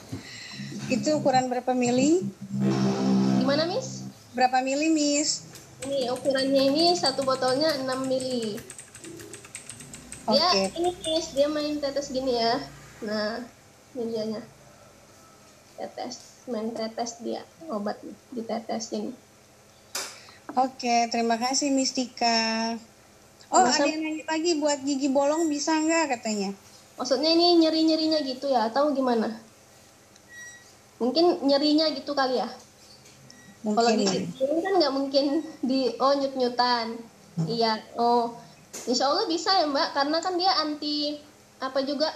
Itu 0.88 1.17
ukuran 1.17 1.49
berapa 1.49 1.73
mili? 1.73 2.23
gimana 3.41 3.65
miss 3.65 4.05
Berapa 4.36 4.60
mili, 4.60 4.91
Miss? 4.91 5.47
Ini 5.88 6.12
ukurannya 6.12 6.67
ini 6.67 6.91
satu 6.91 7.23
botolnya 7.23 7.71
6 7.79 7.88
mili. 8.03 8.60
Oke. 10.27 10.75
ini 10.75 10.91
guys, 10.99 11.31
dia 11.31 11.47
main 11.47 11.79
tetes 11.79 12.12
gini 12.12 12.36
ya. 12.36 12.60
Nah, 13.08 13.39
ini 13.95 14.12
dianya. 14.12 14.43
Tetes, 15.79 16.43
main 16.51 16.75
tetes 16.75 17.23
dia 17.23 17.47
obat 17.71 17.95
ditetesin. 18.36 19.15
Oke, 20.56 21.12
terima 21.12 21.36
kasih 21.36 21.68
Mistika. 21.68 22.72
Oh, 23.52 23.60
Masa- 23.68 23.84
ada 23.84 23.91
yang 23.91 24.08
nanya 24.08 24.24
lagi 24.24 24.52
buat 24.56 24.80
gigi 24.88 25.12
bolong 25.12 25.52
bisa 25.52 25.76
nggak 25.76 26.15
katanya? 26.15 26.56
Maksudnya 26.96 27.36
ini 27.36 27.60
nyeri-nyerinya 27.60 28.24
gitu 28.24 28.48
ya 28.48 28.72
atau 28.72 28.96
gimana? 28.96 29.36
Mungkin 31.04 31.44
nyerinya 31.44 31.91
gitu 31.91 32.15
kali 32.15 32.39
ya. 32.39 32.48
Kalau 33.68 33.84
Mungkin 33.84 34.00
ya. 34.00 34.12
gigi 34.15 34.44
ini 34.48 34.60
kan 34.63 34.74
nggak 34.80 34.94
mungkin 34.96 35.26
di 35.60 35.91
oh 36.00 36.13
nyut-nyutan. 36.15 37.04
Iya, 37.52 37.76
oh. 38.00 38.32
Insya 38.88 39.12
Allah 39.12 39.28
bisa 39.28 39.52
ya 39.60 39.68
Mbak, 39.68 39.91
karena 39.91 40.18
kan 40.24 40.39
dia 40.39 40.52
anti 40.56 41.20
apa 41.60 41.84
juga? 41.84 42.08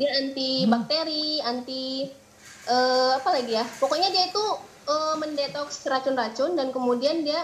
Dia 0.00 0.16
anti 0.16 0.64
bakteri, 0.64 1.44
anti 1.44 2.08
eh, 2.64 3.12
apa 3.20 3.28
lagi 3.36 3.52
ya? 3.52 3.64
Pokoknya 3.76 4.08
dia 4.08 4.32
itu 4.32 4.44
eh, 4.86 5.14
mendetoks 5.18 5.86
racun-racun 5.86 6.58
dan 6.58 6.70
kemudian 6.74 7.22
dia 7.22 7.40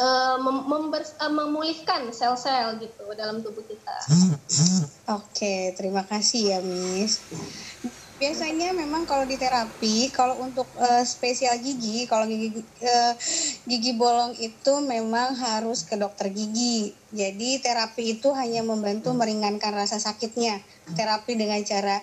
eh, 0.00 0.36
mem- 0.40 0.66
members- 0.66 1.16
eh, 1.18 1.32
memulihkan 1.32 2.08
sel-sel 2.14 2.78
gitu 2.80 3.04
dalam 3.18 3.42
tubuh 3.44 3.64
kita. 3.66 3.96
Oke, 5.10 5.74
terima 5.74 6.06
kasih 6.06 6.42
ya, 6.54 6.58
Miss. 6.62 7.26
Biasanya 8.20 8.76
memang 8.76 9.08
kalau 9.08 9.24
di 9.24 9.40
terapi, 9.40 10.12
kalau 10.12 10.44
untuk 10.44 10.76
eh, 10.76 11.08
spesial 11.08 11.56
gigi, 11.64 12.04
kalau 12.04 12.28
gigi 12.28 12.68
eh, 12.84 13.14
gigi 13.64 13.96
bolong 13.96 14.36
itu 14.36 14.84
memang 14.84 15.32
harus 15.40 15.88
ke 15.88 15.96
dokter 15.96 16.28
gigi. 16.28 17.00
Jadi 17.08 17.64
terapi 17.64 18.20
itu 18.20 18.28
hanya 18.36 18.60
membantu 18.60 19.16
meringankan 19.16 19.72
rasa 19.72 19.96
sakitnya. 19.96 20.60
Terapi 20.92 21.32
dengan 21.32 21.64
cara 21.64 21.96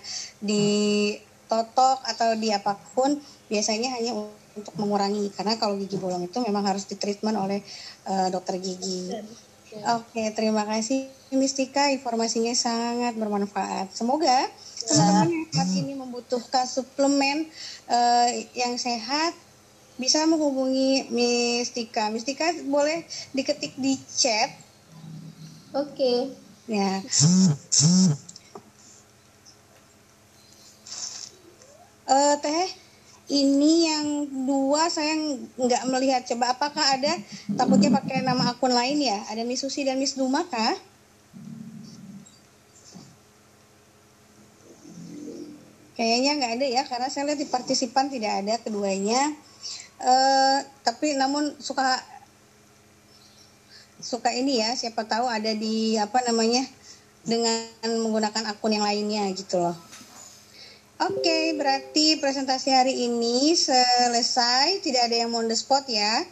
ditotok 1.47 2.03
atau 2.03 2.35
di 2.35 2.51
apa 2.51 2.75
pun 2.91 3.15
biasanya 3.47 3.95
hanya 3.95 4.11
untuk 4.51 4.75
mengurangi 4.75 5.31
karena 5.31 5.55
kalau 5.55 5.79
gigi 5.79 5.95
bolong 5.95 6.27
itu 6.27 6.43
memang 6.43 6.67
harus 6.67 6.83
ditreatment 6.91 7.39
oleh 7.39 7.63
eh, 8.03 8.27
dokter 8.27 8.59
gigi. 8.59 9.15
Oke, 9.95 10.27
terima 10.35 10.67
kasih 10.67 11.07
Mistika. 11.31 11.87
Informasinya 11.87 12.51
sangat 12.51 13.15
bermanfaat. 13.15 13.95
Semoga 13.95 14.47
teman-teman 14.87 15.27
yang 15.31 15.47
saat 15.55 15.71
ini 15.71 15.93
membutuhkan 15.95 16.67
suplemen 16.67 17.47
eh, 17.87 18.29
yang 18.51 18.75
sehat 18.75 19.31
bisa 19.95 20.27
menghubungi 20.27 21.07
Mistika. 21.07 22.11
Mistika 22.11 22.51
boleh 22.67 23.07
diketik 23.31 23.71
di 23.79 23.95
chat 24.03 24.51
Oke. 25.71 26.35
ya. 26.67 26.99
Eh, 32.07 32.35
teh, 32.39 32.67
ini 33.35 33.83
yang 33.83 34.05
dua 34.47 34.87
saya 34.87 35.11
nggak 35.59 35.83
melihat. 35.91 36.23
Coba 36.23 36.55
apakah 36.55 36.95
ada? 36.95 37.19
Takutnya 37.59 37.91
pakai 37.91 38.23
nama 38.23 38.55
akun 38.55 38.71
lain 38.71 39.03
ya? 39.03 39.27
Ada 39.27 39.43
Miss 39.43 39.59
Susi 39.59 39.83
dan 39.83 39.99
Miss 39.99 40.15
Duma 40.15 40.47
kah? 40.47 40.75
Kayaknya 45.99 46.31
nggak 46.39 46.53
ada 46.61 46.67
ya, 46.79 46.81
karena 46.87 47.07
saya 47.11 47.27
lihat 47.27 47.43
di 47.43 47.49
partisipan 47.51 48.07
tidak 48.07 48.39
ada 48.39 48.55
keduanya. 48.63 49.35
Eh, 49.99 50.59
tapi 50.87 51.19
namun 51.19 51.59
suka 51.59 51.99
suka 53.99 54.31
ini 54.31 54.63
ya, 54.63 54.71
siapa 54.79 55.03
tahu 55.03 55.27
ada 55.27 55.51
di 55.51 55.99
apa 55.99 56.23
namanya 56.23 56.63
dengan 57.27 57.67
menggunakan 57.83 58.55
akun 58.55 58.71
yang 58.79 58.87
lainnya 58.87 59.27
gitu 59.35 59.59
loh. 59.59 59.75
Oke, 60.97 61.53
berarti 61.53 62.17
presentasi 62.17 62.73
hari 62.73 63.05
ini 63.05 63.53
selesai. 63.53 64.81
Tidak 64.81 64.97
ada 64.97 65.13
yang 65.13 65.29
on 65.29 65.45
the 65.45 65.53
spot 65.53 65.85
ya. 65.85 66.25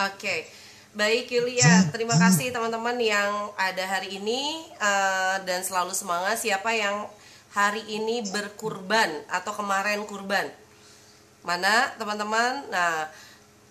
Oke, 0.00 0.48
baik 0.96 1.28
Yulia. 1.28 1.84
Terima 1.92 2.16
kasih 2.16 2.48
teman-teman 2.48 2.96
yang 2.96 3.52
ada 3.60 3.84
hari 3.84 4.16
ini 4.16 4.64
eh, 4.80 5.36
dan 5.44 5.60
selalu 5.60 5.92
semangat. 5.92 6.40
Siapa 6.40 6.72
yang 6.72 7.04
hari 7.52 7.84
ini 7.92 8.24
berkurban 8.32 9.20
atau 9.28 9.52
kemarin 9.52 10.00
kurban? 10.08 10.48
Mana 11.44 11.92
teman-teman? 12.00 12.72
Nah, 12.72 13.12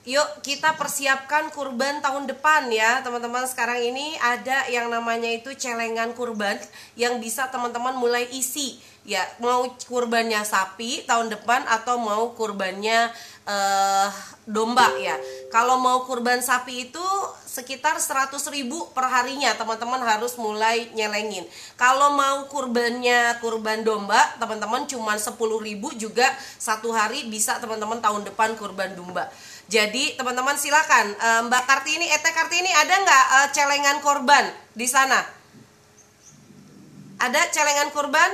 yuk 0.06 0.46
kita 0.46 0.78
persiapkan 0.78 1.50
kurban 1.50 1.98
tahun 2.00 2.30
depan 2.30 2.70
ya 2.70 3.02
teman-teman. 3.02 3.50
Sekarang 3.50 3.82
ini 3.82 4.14
ada 4.22 4.70
yang 4.70 4.88
namanya 4.94 5.28
itu 5.34 5.52
celengan 5.58 6.14
kurban 6.14 6.62
yang 6.94 7.18
bisa 7.18 7.50
teman-teman 7.50 7.98
mulai 7.98 8.30
isi. 8.30 8.78
Ya 9.06 9.22
mau 9.38 9.70
kurbannya 9.86 10.42
sapi 10.42 11.06
tahun 11.06 11.30
depan 11.30 11.62
atau 11.70 12.02
mau 12.02 12.34
kurbannya 12.34 13.14
eh, 13.46 14.10
domba 14.50 14.90
ya. 14.98 15.14
Kalau 15.54 15.78
mau 15.78 16.06
kurban 16.10 16.42
sapi 16.42 16.90
itu 16.90 17.06
sekitar 17.46 18.02
100 18.02 18.34
ribu 18.50 18.90
per 18.92 19.06
harinya 19.08 19.54
teman-teman 19.54 20.02
harus 20.02 20.36
mulai 20.42 20.90
nyelengin. 20.98 21.46
Kalau 21.78 22.18
mau 22.18 22.50
kurbannya 22.50 23.38
kurban 23.40 23.86
domba 23.86 24.18
teman-teman 24.42 24.90
cuma 24.90 25.16
10 25.18 25.38
ribu 25.62 25.94
juga 25.94 26.26
satu 26.58 26.90
hari 26.90 27.30
bisa 27.30 27.62
teman-teman 27.62 28.02
tahun 28.02 28.26
depan 28.26 28.58
kurban 28.58 28.98
domba 28.98 29.30
jadi 29.66 30.14
teman-teman 30.14 30.54
silakan 30.54 31.18
Eh, 31.18 31.42
Mbak 31.50 31.64
Kartini, 31.66 32.06
Ete 32.06 32.30
Kartini 32.30 32.70
ada 32.70 32.96
nggak 33.02 33.26
eh, 33.34 33.48
celengan 33.56 33.98
korban 34.02 34.46
di 34.78 34.86
sana? 34.86 35.22
Ada 37.18 37.42
celengan 37.50 37.90
kurban? 37.90 38.32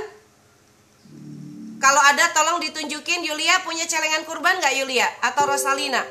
Kalau 1.82 2.02
ada 2.04 2.30
tolong 2.36 2.62
ditunjukin 2.62 3.26
Yulia 3.26 3.64
punya 3.66 3.90
celengan 3.90 4.22
kurban 4.28 4.60
nggak 4.60 4.76
Yulia 4.78 5.08
atau 5.24 5.50
Rosalina? 5.50 6.04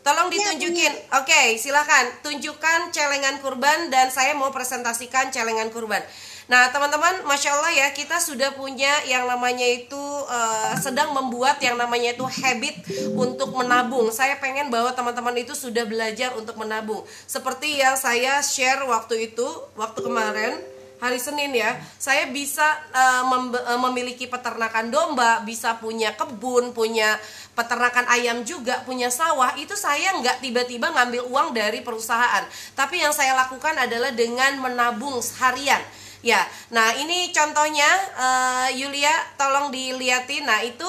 Tolong 0.00 0.32
ditunjukin. 0.32 1.20
Oke, 1.20 1.60
silakan 1.60 2.24
tunjukkan 2.24 2.94
celengan 2.94 3.44
kurban 3.44 3.92
dan 3.92 4.08
saya 4.08 4.32
mau 4.32 4.48
presentasikan 4.48 5.28
celengan 5.28 5.68
kurban. 5.68 6.00
Nah, 6.48 6.72
teman-teman, 6.72 7.28
masya 7.28 7.52
Allah 7.52 7.68
ya, 7.76 7.88
kita 7.92 8.16
sudah 8.24 8.56
punya 8.56 8.88
yang 9.04 9.28
namanya 9.28 9.68
itu 9.68 10.00
eh, 10.32 10.72
sedang 10.80 11.12
membuat 11.12 11.60
yang 11.60 11.76
namanya 11.76 12.16
itu 12.16 12.24
habit 12.24 12.88
untuk 13.12 13.52
menabung. 13.52 14.08
Saya 14.08 14.40
pengen 14.40 14.72
bahwa 14.72 14.88
teman-teman 14.96 15.36
itu 15.36 15.52
sudah 15.52 15.84
belajar 15.84 16.32
untuk 16.40 16.56
menabung. 16.56 17.04
Seperti 17.28 17.84
yang 17.84 18.00
saya 18.00 18.40
share 18.40 18.80
waktu 18.88 19.28
itu, 19.28 19.44
waktu 19.76 20.00
kemarin 20.00 20.56
hari 20.98 21.20
Senin 21.20 21.52
ya, 21.52 21.76
saya 22.00 22.32
bisa 22.32 22.64
eh, 22.96 23.22
membe- 23.28 23.60
eh, 23.68 23.80
memiliki 23.84 24.24
peternakan 24.24 24.88
domba, 24.88 25.44
bisa 25.44 25.76
punya 25.76 26.16
kebun, 26.16 26.72
punya 26.72 27.20
peternakan 27.52 28.08
ayam 28.08 28.40
juga, 28.48 28.80
punya 28.88 29.12
sawah. 29.12 29.52
Itu 29.60 29.76
saya 29.76 30.16
nggak 30.16 30.40
tiba-tiba 30.40 30.96
ngambil 30.96 31.28
uang 31.28 31.48
dari 31.52 31.84
perusahaan, 31.84 32.48
tapi 32.72 33.04
yang 33.04 33.12
saya 33.12 33.36
lakukan 33.36 33.76
adalah 33.76 34.16
dengan 34.16 34.56
menabung 34.64 35.20
harian. 35.44 35.84
Ya, 36.18 36.42
nah 36.74 36.98
ini 36.98 37.30
contohnya 37.30 37.86
eh, 38.18 38.68
Yulia, 38.74 39.12
tolong 39.38 39.70
dilihatin. 39.70 40.42
Nah 40.46 40.60
itu 40.66 40.88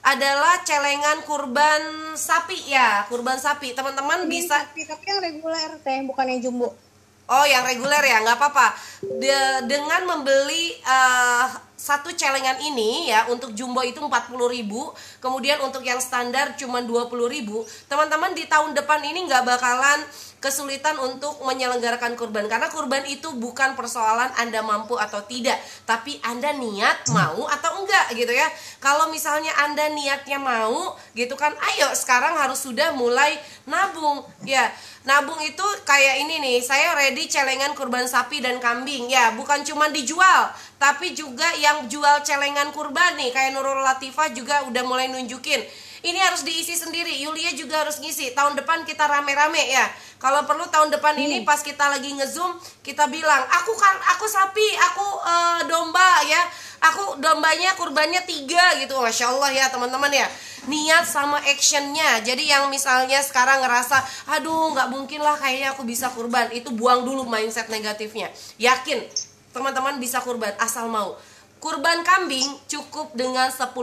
adalah 0.00 0.64
celengan 0.64 1.20
kurban 1.28 2.16
sapi 2.16 2.72
ya, 2.72 3.04
kurban 3.12 3.36
sapi. 3.36 3.76
Teman-teman 3.76 4.24
bisa 4.24 4.56
Tapi, 4.56 4.88
tapi 4.88 5.04
yang 5.04 5.20
reguler 5.20 5.70
teh, 5.84 6.00
bukan 6.08 6.24
yang 6.32 6.40
jumbo. 6.40 6.72
Oh, 7.30 7.46
yang 7.46 7.62
reguler 7.62 8.02
ya, 8.02 8.24
nggak 8.26 8.38
apa-apa. 8.42 8.74
De- 9.04 9.62
dengan 9.68 10.02
membeli 10.08 10.74
eh, 10.80 11.46
satu 11.80 12.12
celengan 12.12 12.60
ini 12.60 13.08
ya 13.08 13.24
untuk 13.32 13.56
jumbo 13.56 13.80
itu 13.80 14.00
40.000, 14.02 14.92
kemudian 15.22 15.56
untuk 15.64 15.80
yang 15.80 15.96
standar 15.96 16.52
cuma 16.56 16.84
20.000. 16.84 17.64
Teman-teman 17.88 18.36
di 18.36 18.44
tahun 18.44 18.76
depan 18.76 19.00
ini 19.00 19.24
nggak 19.24 19.44
bakalan 19.48 20.00
kesulitan 20.40 20.96
untuk 20.96 21.36
menyelenggarakan 21.44 22.16
kurban 22.16 22.48
karena 22.48 22.72
kurban 22.72 23.04
itu 23.04 23.28
bukan 23.36 23.76
persoalan 23.76 24.32
Anda 24.40 24.64
mampu 24.64 24.96
atau 24.96 25.20
tidak, 25.28 25.60
tapi 25.84 26.16
Anda 26.24 26.56
niat 26.56 27.12
mau 27.12 27.44
atau 27.44 27.84
enggak 27.84 28.16
gitu 28.16 28.32
ya. 28.32 28.48
Kalau 28.80 29.12
misalnya 29.12 29.52
Anda 29.60 29.92
niatnya 29.92 30.40
mau 30.40 30.96
gitu 31.12 31.36
kan, 31.36 31.52
ayo 31.52 31.92
sekarang 31.92 32.40
harus 32.40 32.64
sudah 32.64 32.96
mulai 32.96 33.36
nabung 33.68 34.24
ya. 34.48 34.72
Nabung 35.00 35.40
itu 35.40 35.64
kayak 35.88 36.28
ini 36.28 36.44
nih, 36.44 36.58
saya 36.60 36.92
ready 36.92 37.24
celengan 37.24 37.72
kurban 37.72 38.04
sapi 38.04 38.44
dan 38.44 38.60
kambing 38.60 39.08
ya, 39.08 39.32
bukan 39.32 39.64
cuma 39.64 39.88
dijual, 39.88 40.52
tapi 40.76 41.16
juga 41.16 41.48
yang 41.56 41.88
jual 41.88 42.20
celengan 42.20 42.68
kurban 42.76 43.16
nih 43.16 43.32
kayak 43.32 43.56
Nurul 43.56 43.80
Latifah 43.80 44.28
juga 44.36 44.60
udah 44.68 44.84
mulai 44.84 45.08
nunjukin. 45.08 45.64
Ini 46.00 46.16
harus 46.16 46.44
diisi 46.44 46.76
sendiri, 46.76 47.12
Yulia 47.16 47.52
juga 47.52 47.84
harus 47.84 48.00
ngisi. 48.00 48.32
Tahun 48.32 48.56
depan 48.56 48.88
kita 48.88 49.04
rame-rame 49.04 49.68
ya. 49.68 49.84
Kalau 50.16 50.44
perlu 50.48 50.64
tahun 50.68 50.92
depan 50.92 51.16
ini 51.16 51.44
pas 51.44 51.60
kita 51.60 51.92
lagi 51.92 52.12
ngezoom 52.16 52.56
kita 52.80 53.08
bilang, 53.08 53.44
aku 53.48 53.72
kan 53.76 53.96
aku 54.16 54.24
sapi, 54.28 54.68
aku 54.80 55.06
eh, 55.24 55.60
domba 55.68 56.24
ya, 56.28 56.40
aku 56.80 57.20
dombanya 57.20 57.76
kurbannya 57.76 58.24
tiga 58.24 58.80
gitu, 58.80 58.96
masya 58.98 59.28
Allah 59.28 59.50
ya 59.52 59.66
teman-teman 59.68 60.10
ya. 60.10 60.26
Niat 60.68 61.08
sama 61.08 61.40
actionnya. 61.40 62.20
Jadi 62.24 62.48
yang 62.48 62.68
misalnya 62.68 63.20
sekarang 63.24 63.64
ngerasa, 63.64 64.00
aduh 64.36 64.72
nggak 64.76 64.88
mungkin 64.92 65.20
lah 65.20 65.36
kayaknya 65.36 65.72
aku 65.76 65.84
bisa 65.84 66.12
kurban, 66.12 66.48
itu 66.52 66.72
buang 66.72 67.04
dulu 67.04 67.24
mindset 67.28 67.68
negatifnya. 67.68 68.32
Yakin 68.60 69.04
teman-teman 69.52 70.00
bisa 70.00 70.20
kurban 70.24 70.52
asal 70.60 70.88
mau. 70.88 71.16
Kurban 71.60 72.00
kambing 72.00 72.48
cukup 72.64 73.12
dengan 73.12 73.52
10.000 73.52 73.76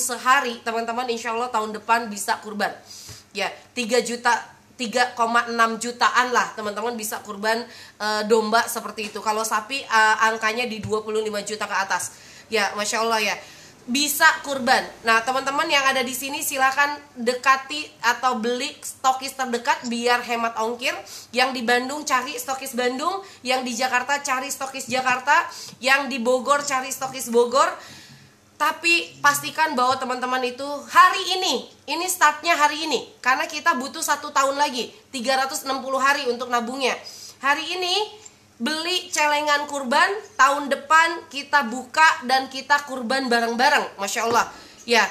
sehari, 0.00 0.64
teman-teman 0.64 1.04
insya 1.12 1.36
Allah 1.36 1.52
tahun 1.52 1.76
depan 1.76 2.08
bisa 2.08 2.40
kurban. 2.40 2.72
Ya, 3.36 3.52
3 3.76 4.00
juta 4.00 4.32
3,6 4.78 5.18
jutaan 5.82 6.30
lah 6.30 6.54
teman-teman 6.54 6.94
bisa 6.94 7.18
kurban 7.26 7.66
eh, 7.98 8.22
domba 8.30 8.64
seperti 8.64 9.10
itu. 9.12 9.18
Kalau 9.20 9.42
sapi 9.42 9.82
eh, 9.82 10.16
angkanya 10.24 10.64
di 10.70 10.78
25 10.78 11.18
juta 11.44 11.66
ke 11.66 11.76
atas. 11.76 12.27
Ya, 12.48 12.72
masya 12.76 13.04
Allah 13.04 13.20
ya 13.20 13.36
bisa 13.88 14.28
kurban. 14.44 14.84
Nah, 15.00 15.24
teman-teman 15.24 15.64
yang 15.64 15.80
ada 15.80 16.04
di 16.04 16.12
sini 16.12 16.44
silakan 16.44 17.00
dekati 17.16 17.88
atau 18.04 18.36
beli 18.36 18.68
stokis 18.84 19.32
terdekat 19.32 19.88
biar 19.88 20.20
hemat 20.28 20.60
ongkir. 20.60 20.92
Yang 21.32 21.50
di 21.56 21.62
Bandung 21.64 22.04
cari 22.04 22.36
stokis 22.36 22.76
Bandung, 22.76 23.24
yang 23.40 23.64
di 23.64 23.72
Jakarta 23.72 24.20
cari 24.20 24.52
stokis 24.52 24.92
Jakarta, 24.92 25.48
yang 25.80 26.12
di 26.12 26.20
Bogor 26.20 26.60
cari 26.68 26.92
stokis 26.92 27.32
Bogor. 27.32 27.72
Tapi 28.60 29.22
pastikan 29.24 29.72
bahwa 29.72 29.96
teman-teman 29.96 30.44
itu 30.44 30.66
hari 30.92 31.40
ini, 31.40 31.70
ini 31.88 32.06
startnya 32.10 32.58
hari 32.58 32.90
ini, 32.90 33.06
karena 33.22 33.46
kita 33.46 33.78
butuh 33.78 34.02
satu 34.02 34.34
tahun 34.34 34.58
lagi, 34.58 34.90
360 35.14 35.62
hari 36.02 36.26
untuk 36.26 36.50
nabungnya. 36.50 36.98
Hari 37.38 37.78
ini 37.78 37.94
beli 38.58 39.06
celengan 39.14 39.70
kurban 39.70 40.10
tahun 40.34 40.66
depan 40.66 41.30
kita 41.30 41.66
buka 41.70 42.26
dan 42.26 42.50
kita 42.50 42.84
kurban 42.84 43.30
bareng-bareng. 43.30 43.98
Masya 43.98 44.26
Allah. 44.26 44.46
Ya. 44.82 45.06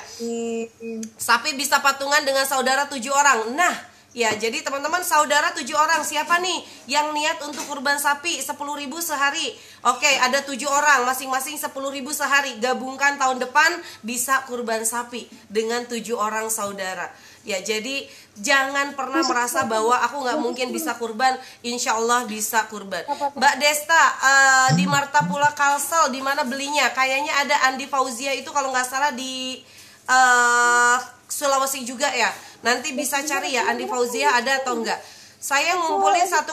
Sapi 1.16 1.56
bisa 1.56 1.80
patungan 1.80 2.24
dengan 2.28 2.44
saudara 2.44 2.86
tujuh 2.92 3.12
orang. 3.12 3.56
Nah 3.56 3.76
Ya, 4.18 4.34
jadi 4.34 4.66
teman-teman 4.66 5.06
saudara 5.06 5.54
tujuh 5.54 5.78
orang. 5.78 6.02
Siapa 6.02 6.42
nih 6.42 6.90
yang 6.90 7.14
niat 7.14 7.38
untuk 7.46 7.62
kurban 7.70 8.02
sapi 8.02 8.42
10.000 8.42 8.58
sehari? 8.98 9.54
Oke, 9.86 10.10
ada 10.10 10.42
tujuh 10.42 10.66
orang. 10.66 11.06
Masing-masing 11.06 11.62
10.000 11.62 11.70
sehari. 12.10 12.58
Gabungkan 12.58 13.22
tahun 13.22 13.38
depan 13.38 13.78
bisa 14.02 14.42
kurban 14.50 14.90
sapi 14.90 15.30
dengan 15.54 15.86
tujuh 15.86 16.18
orang 16.18 16.50
saudara. 16.50 17.14
Ya, 17.48 17.64
jadi 17.64 18.04
jangan 18.36 18.92
pernah 18.92 19.24
merasa 19.24 19.64
bahwa 19.64 19.96
aku 20.04 20.20
nggak 20.20 20.40
mungkin 20.44 20.68
bisa 20.76 21.00
kurban. 21.00 21.32
Insya 21.64 21.96
Allah 21.96 22.28
bisa 22.28 22.68
kurban. 22.68 23.08
Mbak 23.08 23.56
Desta 23.56 24.04
eh, 24.20 24.70
di 24.76 24.84
Martapula 24.84 25.56
Kalsel 25.56 26.12
di 26.12 26.20
mana 26.20 26.44
belinya? 26.44 26.92
Kayaknya 26.92 27.48
ada 27.48 27.56
Andi 27.72 27.88
Fauzia 27.88 28.36
itu 28.36 28.52
kalau 28.52 28.76
nggak 28.76 28.84
salah 28.84 29.16
di 29.16 29.64
eh, 30.12 30.98
Sulawesi 31.32 31.88
juga 31.88 32.12
ya. 32.12 32.28
Nanti 32.68 32.92
bisa 32.92 33.24
cari 33.24 33.56
ya 33.56 33.72
Andi 33.72 33.88
Fauzia 33.88 34.36
ada 34.36 34.60
atau 34.60 34.84
enggak. 34.84 35.00
Saya 35.38 35.80
ngumpulin 35.80 36.28
1,5 36.28 36.52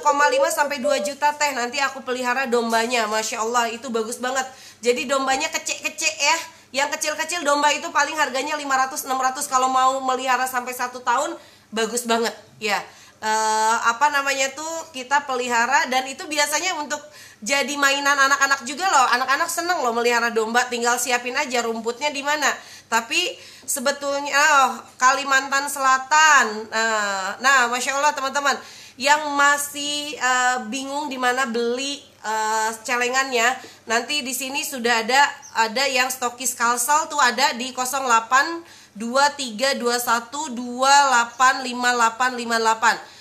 sampai 0.54 0.78
2 0.78 1.08
juta 1.08 1.34
teh 1.34 1.50
nanti 1.58 1.82
aku 1.82 2.06
pelihara 2.06 2.46
dombanya. 2.46 3.10
Masya 3.10 3.42
Allah 3.42 3.66
itu 3.66 3.90
bagus 3.90 4.22
banget. 4.22 4.46
Jadi 4.78 5.10
dombanya 5.10 5.50
kecil-kecil 5.50 6.14
ya. 6.14 6.38
Yang 6.74 6.98
kecil-kecil 6.98 7.46
domba 7.46 7.70
itu 7.70 7.86
paling 7.94 8.18
harganya 8.18 8.58
500 8.58 9.06
600 9.06 9.46
kalau 9.46 9.70
mau 9.70 10.02
melihara 10.02 10.42
sampai 10.50 10.74
satu 10.74 10.98
tahun 11.06 11.38
bagus 11.70 12.02
banget 12.02 12.34
ya. 12.58 12.82
Eh, 13.24 13.76
apa 13.88 14.10
namanya 14.10 14.50
tuh 14.52 14.90
kita 14.90 15.22
pelihara 15.24 15.86
dan 15.86 16.04
itu 16.10 16.26
biasanya 16.26 16.76
untuk 16.76 16.98
jadi 17.40 17.78
mainan 17.78 18.18
anak-anak 18.18 18.66
juga 18.66 18.90
loh. 18.90 19.06
Anak-anak 19.06 19.46
seneng 19.46 19.86
loh 19.86 19.94
melihara 19.94 20.34
domba, 20.34 20.66
tinggal 20.66 20.98
siapin 20.98 21.38
aja 21.38 21.62
rumputnya 21.62 22.10
di 22.10 22.26
mana. 22.26 22.50
Tapi 22.90 23.38
sebetulnya 23.64 24.34
oh, 24.34 24.82
Kalimantan 24.98 25.70
Selatan. 25.70 26.68
Nah, 26.74 27.38
nah, 27.38 27.70
masya 27.70 27.96
Allah 27.96 28.12
teman-teman, 28.12 28.58
yang 28.98 29.30
masih 29.38 30.18
eh, 30.18 30.58
bingung 30.66 31.06
di 31.06 31.16
mana 31.16 31.46
beli 31.46 32.02
eh, 32.24 32.72
celengannya, 32.82 33.54
nanti 33.84 34.24
di 34.24 34.32
sini 34.32 34.64
sudah 34.64 35.04
ada 35.04 35.20
ada 35.54 35.84
yang 35.84 36.08
stokis 36.08 36.56
Kalsel 36.56 37.12
tuh 37.12 37.20
ada 37.20 37.52
di 37.54 37.70
08 37.76 38.64
2321 38.96 40.56
285858. 40.56 43.12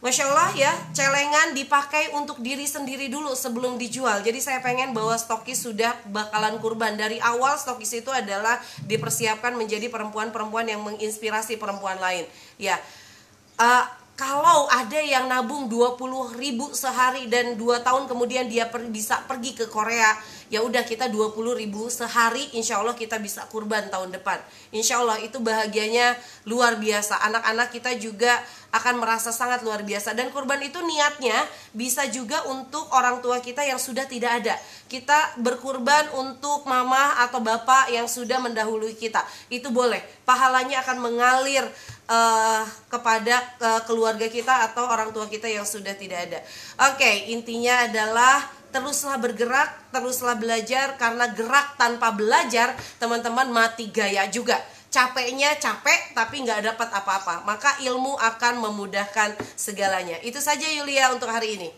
Masya 0.00 0.32
Allah 0.32 0.48
ya, 0.56 0.72
celengan 0.96 1.52
dipakai 1.52 2.16
untuk 2.16 2.40
diri 2.40 2.64
sendiri 2.64 3.12
dulu 3.12 3.36
sebelum 3.36 3.76
dijual. 3.76 4.24
Jadi 4.24 4.40
saya 4.40 4.64
pengen 4.64 4.96
bahwa 4.96 5.12
stokis 5.12 5.60
sudah 5.60 5.92
bakalan 6.08 6.56
kurban. 6.56 6.96
Dari 6.96 7.20
awal 7.20 7.60
stokis 7.60 8.00
itu 8.00 8.08
adalah 8.08 8.56
dipersiapkan 8.88 9.52
menjadi 9.60 9.92
perempuan-perempuan 9.92 10.72
yang 10.72 10.80
menginspirasi 10.88 11.60
perempuan 11.60 12.00
lain. 12.00 12.24
Ya, 12.56 12.80
Eh, 13.60 13.84
kalau 14.20 14.68
ada 14.68 15.00
yang 15.00 15.32
nabung 15.32 15.64
20 15.64 15.96
ribu 16.36 16.68
sehari 16.76 17.24
dan 17.32 17.56
2 17.56 17.80
tahun 17.80 18.04
kemudian 18.04 18.52
dia 18.52 18.68
per- 18.68 18.84
bisa 18.92 19.24
pergi 19.24 19.56
ke 19.56 19.64
Korea 19.64 20.12
ya 20.50 20.66
udah 20.66 20.82
kita 20.82 21.06
20 21.06 21.54
ribu 21.56 21.86
sehari 21.86 22.42
insya 22.58 22.82
Allah 22.82 22.98
kita 22.98 23.22
bisa 23.22 23.46
kurban 23.46 23.86
tahun 23.86 24.10
depan. 24.10 24.42
Insya 24.74 24.98
Allah 24.98 25.22
itu 25.22 25.38
bahagianya 25.38 26.18
luar 26.44 26.76
biasa. 26.76 27.22
Anak-anak 27.22 27.70
kita 27.70 27.94
juga 27.96 28.34
akan 28.74 28.98
merasa 28.98 29.30
sangat 29.30 29.62
luar 29.62 29.86
biasa. 29.86 30.10
Dan 30.18 30.34
kurban 30.34 30.58
itu 30.58 30.82
niatnya 30.82 31.38
bisa 31.70 32.02
juga 32.10 32.42
untuk 32.50 32.90
orang 32.90 33.22
tua 33.22 33.38
kita 33.38 33.62
yang 33.62 33.78
sudah 33.78 34.10
tidak 34.10 34.42
ada. 34.42 34.58
Kita 34.90 35.38
berkurban 35.38 36.10
untuk 36.18 36.66
mama 36.66 37.22
atau 37.22 37.38
bapak 37.38 37.94
yang 37.94 38.10
sudah 38.10 38.42
mendahului 38.42 38.98
kita. 38.98 39.22
Itu 39.54 39.70
boleh. 39.70 40.02
Pahalanya 40.26 40.82
akan 40.82 40.98
mengalir 40.98 41.62
eh, 42.10 42.62
kepada 42.90 43.36
eh, 43.62 43.80
keluarga 43.86 44.26
kita 44.26 44.66
atau 44.70 44.90
orang 44.90 45.14
tua 45.14 45.30
kita 45.30 45.46
yang 45.46 45.62
sudah 45.62 45.94
tidak 45.94 46.26
ada. 46.26 46.38
Oke, 46.90 47.30
intinya 47.30 47.86
adalah 47.86 48.42
teruslah 48.74 49.18
bergerak, 49.18 49.94
teruslah 49.94 50.34
belajar 50.38 50.98
karena 50.98 51.30
gerak 51.30 51.78
tanpa 51.78 52.14
belajar 52.14 52.74
teman-teman 52.98 53.50
mati 53.50 53.90
gaya 53.90 54.26
juga. 54.26 54.58
Capeknya 54.90 55.54
capek 55.54 56.18
tapi 56.18 56.42
nggak 56.42 56.74
dapat 56.74 56.88
apa-apa. 56.90 57.46
Maka 57.46 57.78
ilmu 57.86 58.18
akan 58.18 58.58
memudahkan 58.58 59.38
segalanya. 59.54 60.18
Itu 60.26 60.42
saja 60.42 60.66
Yulia 60.66 61.14
untuk 61.14 61.30
hari 61.30 61.54
ini. 61.54 61.70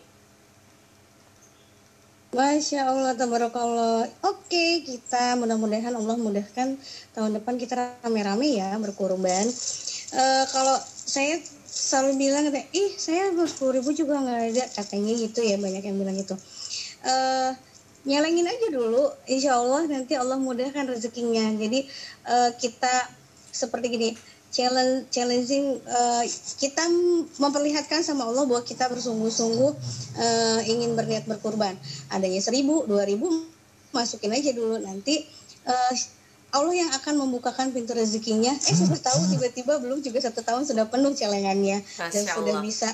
Masya 2.33 2.89
Allah, 2.89 3.13
tabarakallah. 3.13 4.09
Oke, 4.25 4.81
kita 4.81 5.37
mudah-mudahan 5.37 5.93
Allah 5.93 6.17
mudahkan 6.17 6.81
tahun 7.13 7.37
depan 7.37 7.61
kita 7.61 8.01
rame-rame 8.01 8.57
ya 8.57 8.73
berkurban. 8.81 9.45
Eh, 10.13 10.45
kalau 10.53 10.77
saya 10.93 11.41
selalu 11.65 12.21
bilang, 12.21 12.45
katanya, 12.45 12.69
ih 12.69 12.91
saya 13.01 13.33
sepuluh 13.49 13.81
ribu 13.81 13.97
juga 13.97 14.21
nggak 14.21 14.41
ada, 14.53 14.63
katanya 14.77 15.13
gitu 15.17 15.41
ya 15.41 15.57
banyak 15.57 15.81
yang 15.81 15.97
bilang 15.97 16.13
gitu. 16.13 16.37
Eh, 17.01 17.51
nyalengin 18.05 18.45
aja 18.45 18.67
dulu, 18.69 19.09
insya 19.25 19.57
Allah 19.57 19.89
nanti 19.89 20.13
Allah 20.13 20.37
mudahkan 20.37 20.85
rezekinya. 20.85 21.49
Jadi 21.57 21.89
eh, 22.29 22.51
kita 22.61 23.09
seperti 23.49 23.85
gini, 23.89 24.09
challenge 24.53 25.09
challenging 25.09 25.81
eh, 25.81 26.23
kita 26.61 26.85
memperlihatkan 27.41 28.05
sama 28.05 28.29
Allah 28.29 28.45
bahwa 28.45 28.61
kita 28.61 28.85
bersungguh-sungguh 28.93 29.71
eh, 30.21 30.59
ingin 30.69 30.93
berniat 30.93 31.25
berkurban 31.25 31.73
adanya 32.13 32.37
seribu 32.37 32.85
dua 32.85 33.01
ribu 33.09 33.49
masukin 33.89 34.29
aja 34.29 34.53
dulu 34.53 34.77
nanti 34.77 35.25
eh, 35.65 35.93
Allah 36.53 36.75
yang 36.77 36.91
akan 36.93 37.25
membukakan 37.25 37.73
pintu 37.73 37.97
rezekinya. 37.97 38.53
Eh 38.53 38.73
siapa 38.77 38.93
tahu 39.01 39.25
tiba-tiba 39.33 39.81
belum 39.81 40.05
juga 40.05 40.21
satu 40.21 40.45
tahun 40.45 40.69
sudah 40.69 40.85
penuh 40.85 41.09
celengannya 41.17 41.81
dan 41.81 42.13
Masya 42.13 42.33
sudah 42.37 42.55
Allah. 42.61 42.61
bisa. 42.61 42.89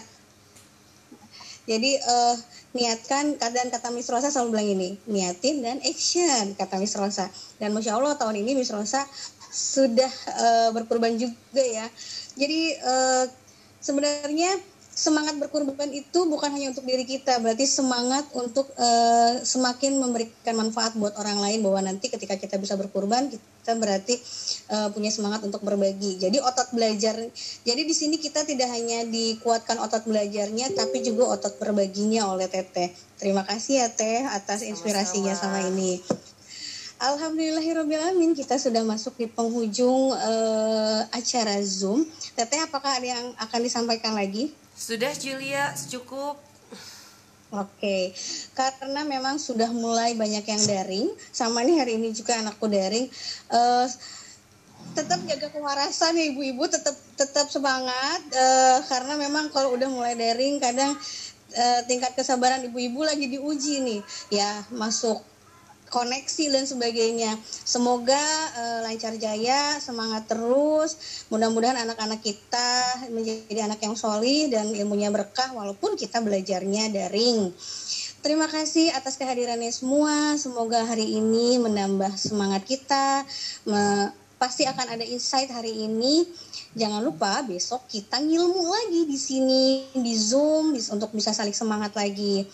Jadi 1.67 1.99
eh, 1.99 2.35
niatkan 2.73 3.35
dan 3.35 3.67
kata 3.67 3.91
Miss 3.91 4.07
Rosa 4.07 4.31
selalu 4.31 4.49
bilang 4.55 4.69
ini 4.79 4.89
niatin 5.05 5.59
dan 5.59 5.77
action 5.83 6.55
kata 6.55 6.79
Miss 6.79 6.95
Rosa. 6.95 7.27
Dan 7.59 7.75
masya 7.75 7.99
Allah 7.99 8.15
tahun 8.15 8.39
ini 8.39 8.55
Miss 8.55 8.71
Rosa 8.71 9.03
sudah 9.51 10.11
eh, 10.39 10.69
berkurban 10.71 11.19
juga 11.19 11.61
ya. 11.61 11.85
Jadi 12.39 12.73
eh, 12.73 13.25
sebenarnya 13.83 14.55
semangat 14.99 15.39
berkurban 15.39 15.87
itu 15.95 16.27
bukan 16.27 16.51
hanya 16.51 16.75
untuk 16.75 16.83
diri 16.83 17.07
kita 17.07 17.39
berarti 17.39 17.63
semangat 17.63 18.27
untuk 18.35 18.67
eh, 18.75 19.39
semakin 19.39 19.95
memberikan 19.95 20.59
manfaat 20.59 20.91
buat 20.99 21.15
orang 21.15 21.39
lain 21.39 21.63
bahwa 21.63 21.87
nanti 21.87 22.11
ketika 22.11 22.35
kita 22.35 22.59
bisa 22.59 22.75
berkurban 22.75 23.31
kita 23.31 23.79
berarti 23.79 24.19
eh, 24.67 24.89
punya 24.91 25.07
semangat 25.07 25.39
untuk 25.47 25.63
berbagi 25.63 26.19
jadi 26.19 26.43
otot 26.43 26.75
belajar 26.75 27.15
jadi 27.63 27.81
di 27.87 27.95
sini 27.95 28.19
kita 28.19 28.43
tidak 28.43 28.67
hanya 28.75 29.07
dikuatkan 29.07 29.79
otot 29.79 30.03
belajarnya 30.03 30.75
tapi 30.75 30.99
juga 30.99 31.31
otot 31.31 31.55
berbaginya 31.55 32.27
oleh 32.35 32.51
Teteh 32.51 32.91
terima 33.15 33.47
kasih 33.47 33.79
ya 33.79 33.87
Teh 33.87 34.27
atas 34.27 34.67
inspirasinya 34.67 35.31
sama 35.31 35.63
ini 35.63 36.03
Alhamdulillahirobbilalamin 36.99 38.35
kita 38.35 38.59
sudah 38.59 38.83
masuk 38.83 39.15
di 39.15 39.31
penghujung 39.31 40.11
eh, 40.19 41.07
acara 41.15 41.55
Zoom. 41.63 42.03
Teteh 42.35 42.67
apakah 42.67 42.99
ada 42.99 43.07
yang 43.15 43.31
akan 43.39 43.59
disampaikan 43.63 44.19
lagi? 44.19 44.51
Sudah 44.79 45.11
Julia, 45.11 45.75
cukup. 45.91 46.39
Oke, 47.51 48.13
karena 48.55 49.03
memang 49.03 49.41
sudah 49.41 49.73
mulai 49.73 50.13
banyak 50.15 50.45
yang 50.45 50.63
daring, 50.69 51.09
sama 51.33 51.65
nih 51.65 51.81
hari 51.81 51.97
ini 51.99 52.15
juga 52.15 52.39
anakku 52.39 52.69
daring. 52.69 53.09
Eh, 53.49 53.87
tetap 54.95 55.19
jaga 55.27 55.51
kewarasan 55.51 56.15
ya 56.15 56.29
ibu-ibu, 56.31 56.63
tetap 56.69 56.93
tetap 57.17 57.51
semangat 57.51 58.21
eh, 58.31 58.79
karena 58.87 59.17
memang 59.17 59.51
kalau 59.51 59.75
udah 59.75 59.89
mulai 59.89 60.13
daring 60.13 60.61
kadang 60.61 60.93
eh, 61.57 61.81
tingkat 61.89 62.13
kesabaran 62.13 62.63
ibu-ibu 62.69 63.01
lagi 63.01 63.25
diuji 63.27 63.81
nih, 63.81 64.01
ya 64.29 64.63
masuk 64.69 65.19
koneksi 65.89 66.53
dan 66.53 66.63
sebagainya. 66.69 67.35
Semoga 67.43 68.21
eh, 68.55 68.79
lancar 68.85 69.17
jaya, 69.17 69.81
semangat 69.81 70.29
terus. 70.29 71.25
Mudah-mudahan 71.33 71.83
anak-anak 71.83 72.21
kita 72.21 72.69
menjadi 73.09 73.65
anak 73.67 73.81
yang 73.81 73.97
soli 73.97 74.47
dan 74.47 74.69
ilmunya 74.71 75.09
berkah 75.09 75.51
walaupun 75.51 75.97
kita 75.97 76.21
belajarnya 76.21 76.93
daring. 76.93 77.51
Terima 78.19 78.51
kasih 78.51 78.91
atas 78.93 79.15
kehadirannya 79.15 79.71
semua. 79.71 80.35
Semoga 80.35 80.83
hari 80.83 81.17
ini 81.17 81.55
menambah 81.57 82.15
semangat 82.19 82.67
kita. 82.67 83.23
Me- 83.63 84.11
pasti 84.39 84.63
akan 84.63 84.95
ada 84.95 85.03
insight 85.03 85.51
hari 85.51 85.75
ini. 85.75 86.23
Jangan 86.73 87.03
lupa 87.03 87.43
besok 87.43 87.87
kita 87.91 88.23
ngilmu 88.23 88.63
lagi 88.71 89.03
di 89.03 89.19
sini 89.19 89.63
di 89.91 90.15
Zoom 90.15 90.75
untuk 90.75 91.11
bisa 91.11 91.35
saling 91.35 91.53
semangat 91.53 91.91
lagi. 91.99 92.47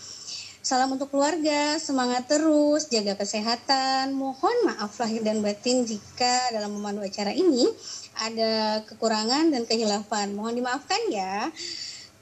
Salam 0.66 0.97
untuk 0.97 1.13
keluarga, 1.13 1.78
semangat 1.78 2.26
terus, 2.26 2.89
jaga 2.89 3.13
kesehatan. 3.13 4.18
Mohon 4.18 4.74
maaf 4.74 4.97
lahir 4.97 5.22
dan 5.22 5.45
batin 5.45 5.86
jika 5.86 6.49
dalam 6.49 6.74
memandu 6.74 7.05
acara 7.05 7.30
ini 7.30 7.70
ada 8.18 8.82
kekurangan 8.89 9.53
dan 9.53 9.70
kehilafan. 9.70 10.34
Mohon 10.34 10.66
dimaafkan 10.66 10.97
ya. 11.13 11.53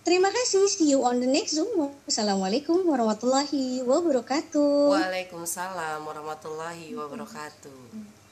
Terima 0.04 0.28
kasih. 0.28 0.68
See 0.68 0.91
you 0.91 1.08
on 1.08 1.24
the 1.24 1.30
next 1.32 1.56
Zoom. 1.56 1.88
Wassalamualaikum 2.04 2.84
warahmatullahi 2.84 3.80
wabarakatuh. 3.88 4.91
Waalaikumsalam 4.91 6.04
warahmatullahi 6.04 6.91
wabarakatuh. 7.00 8.22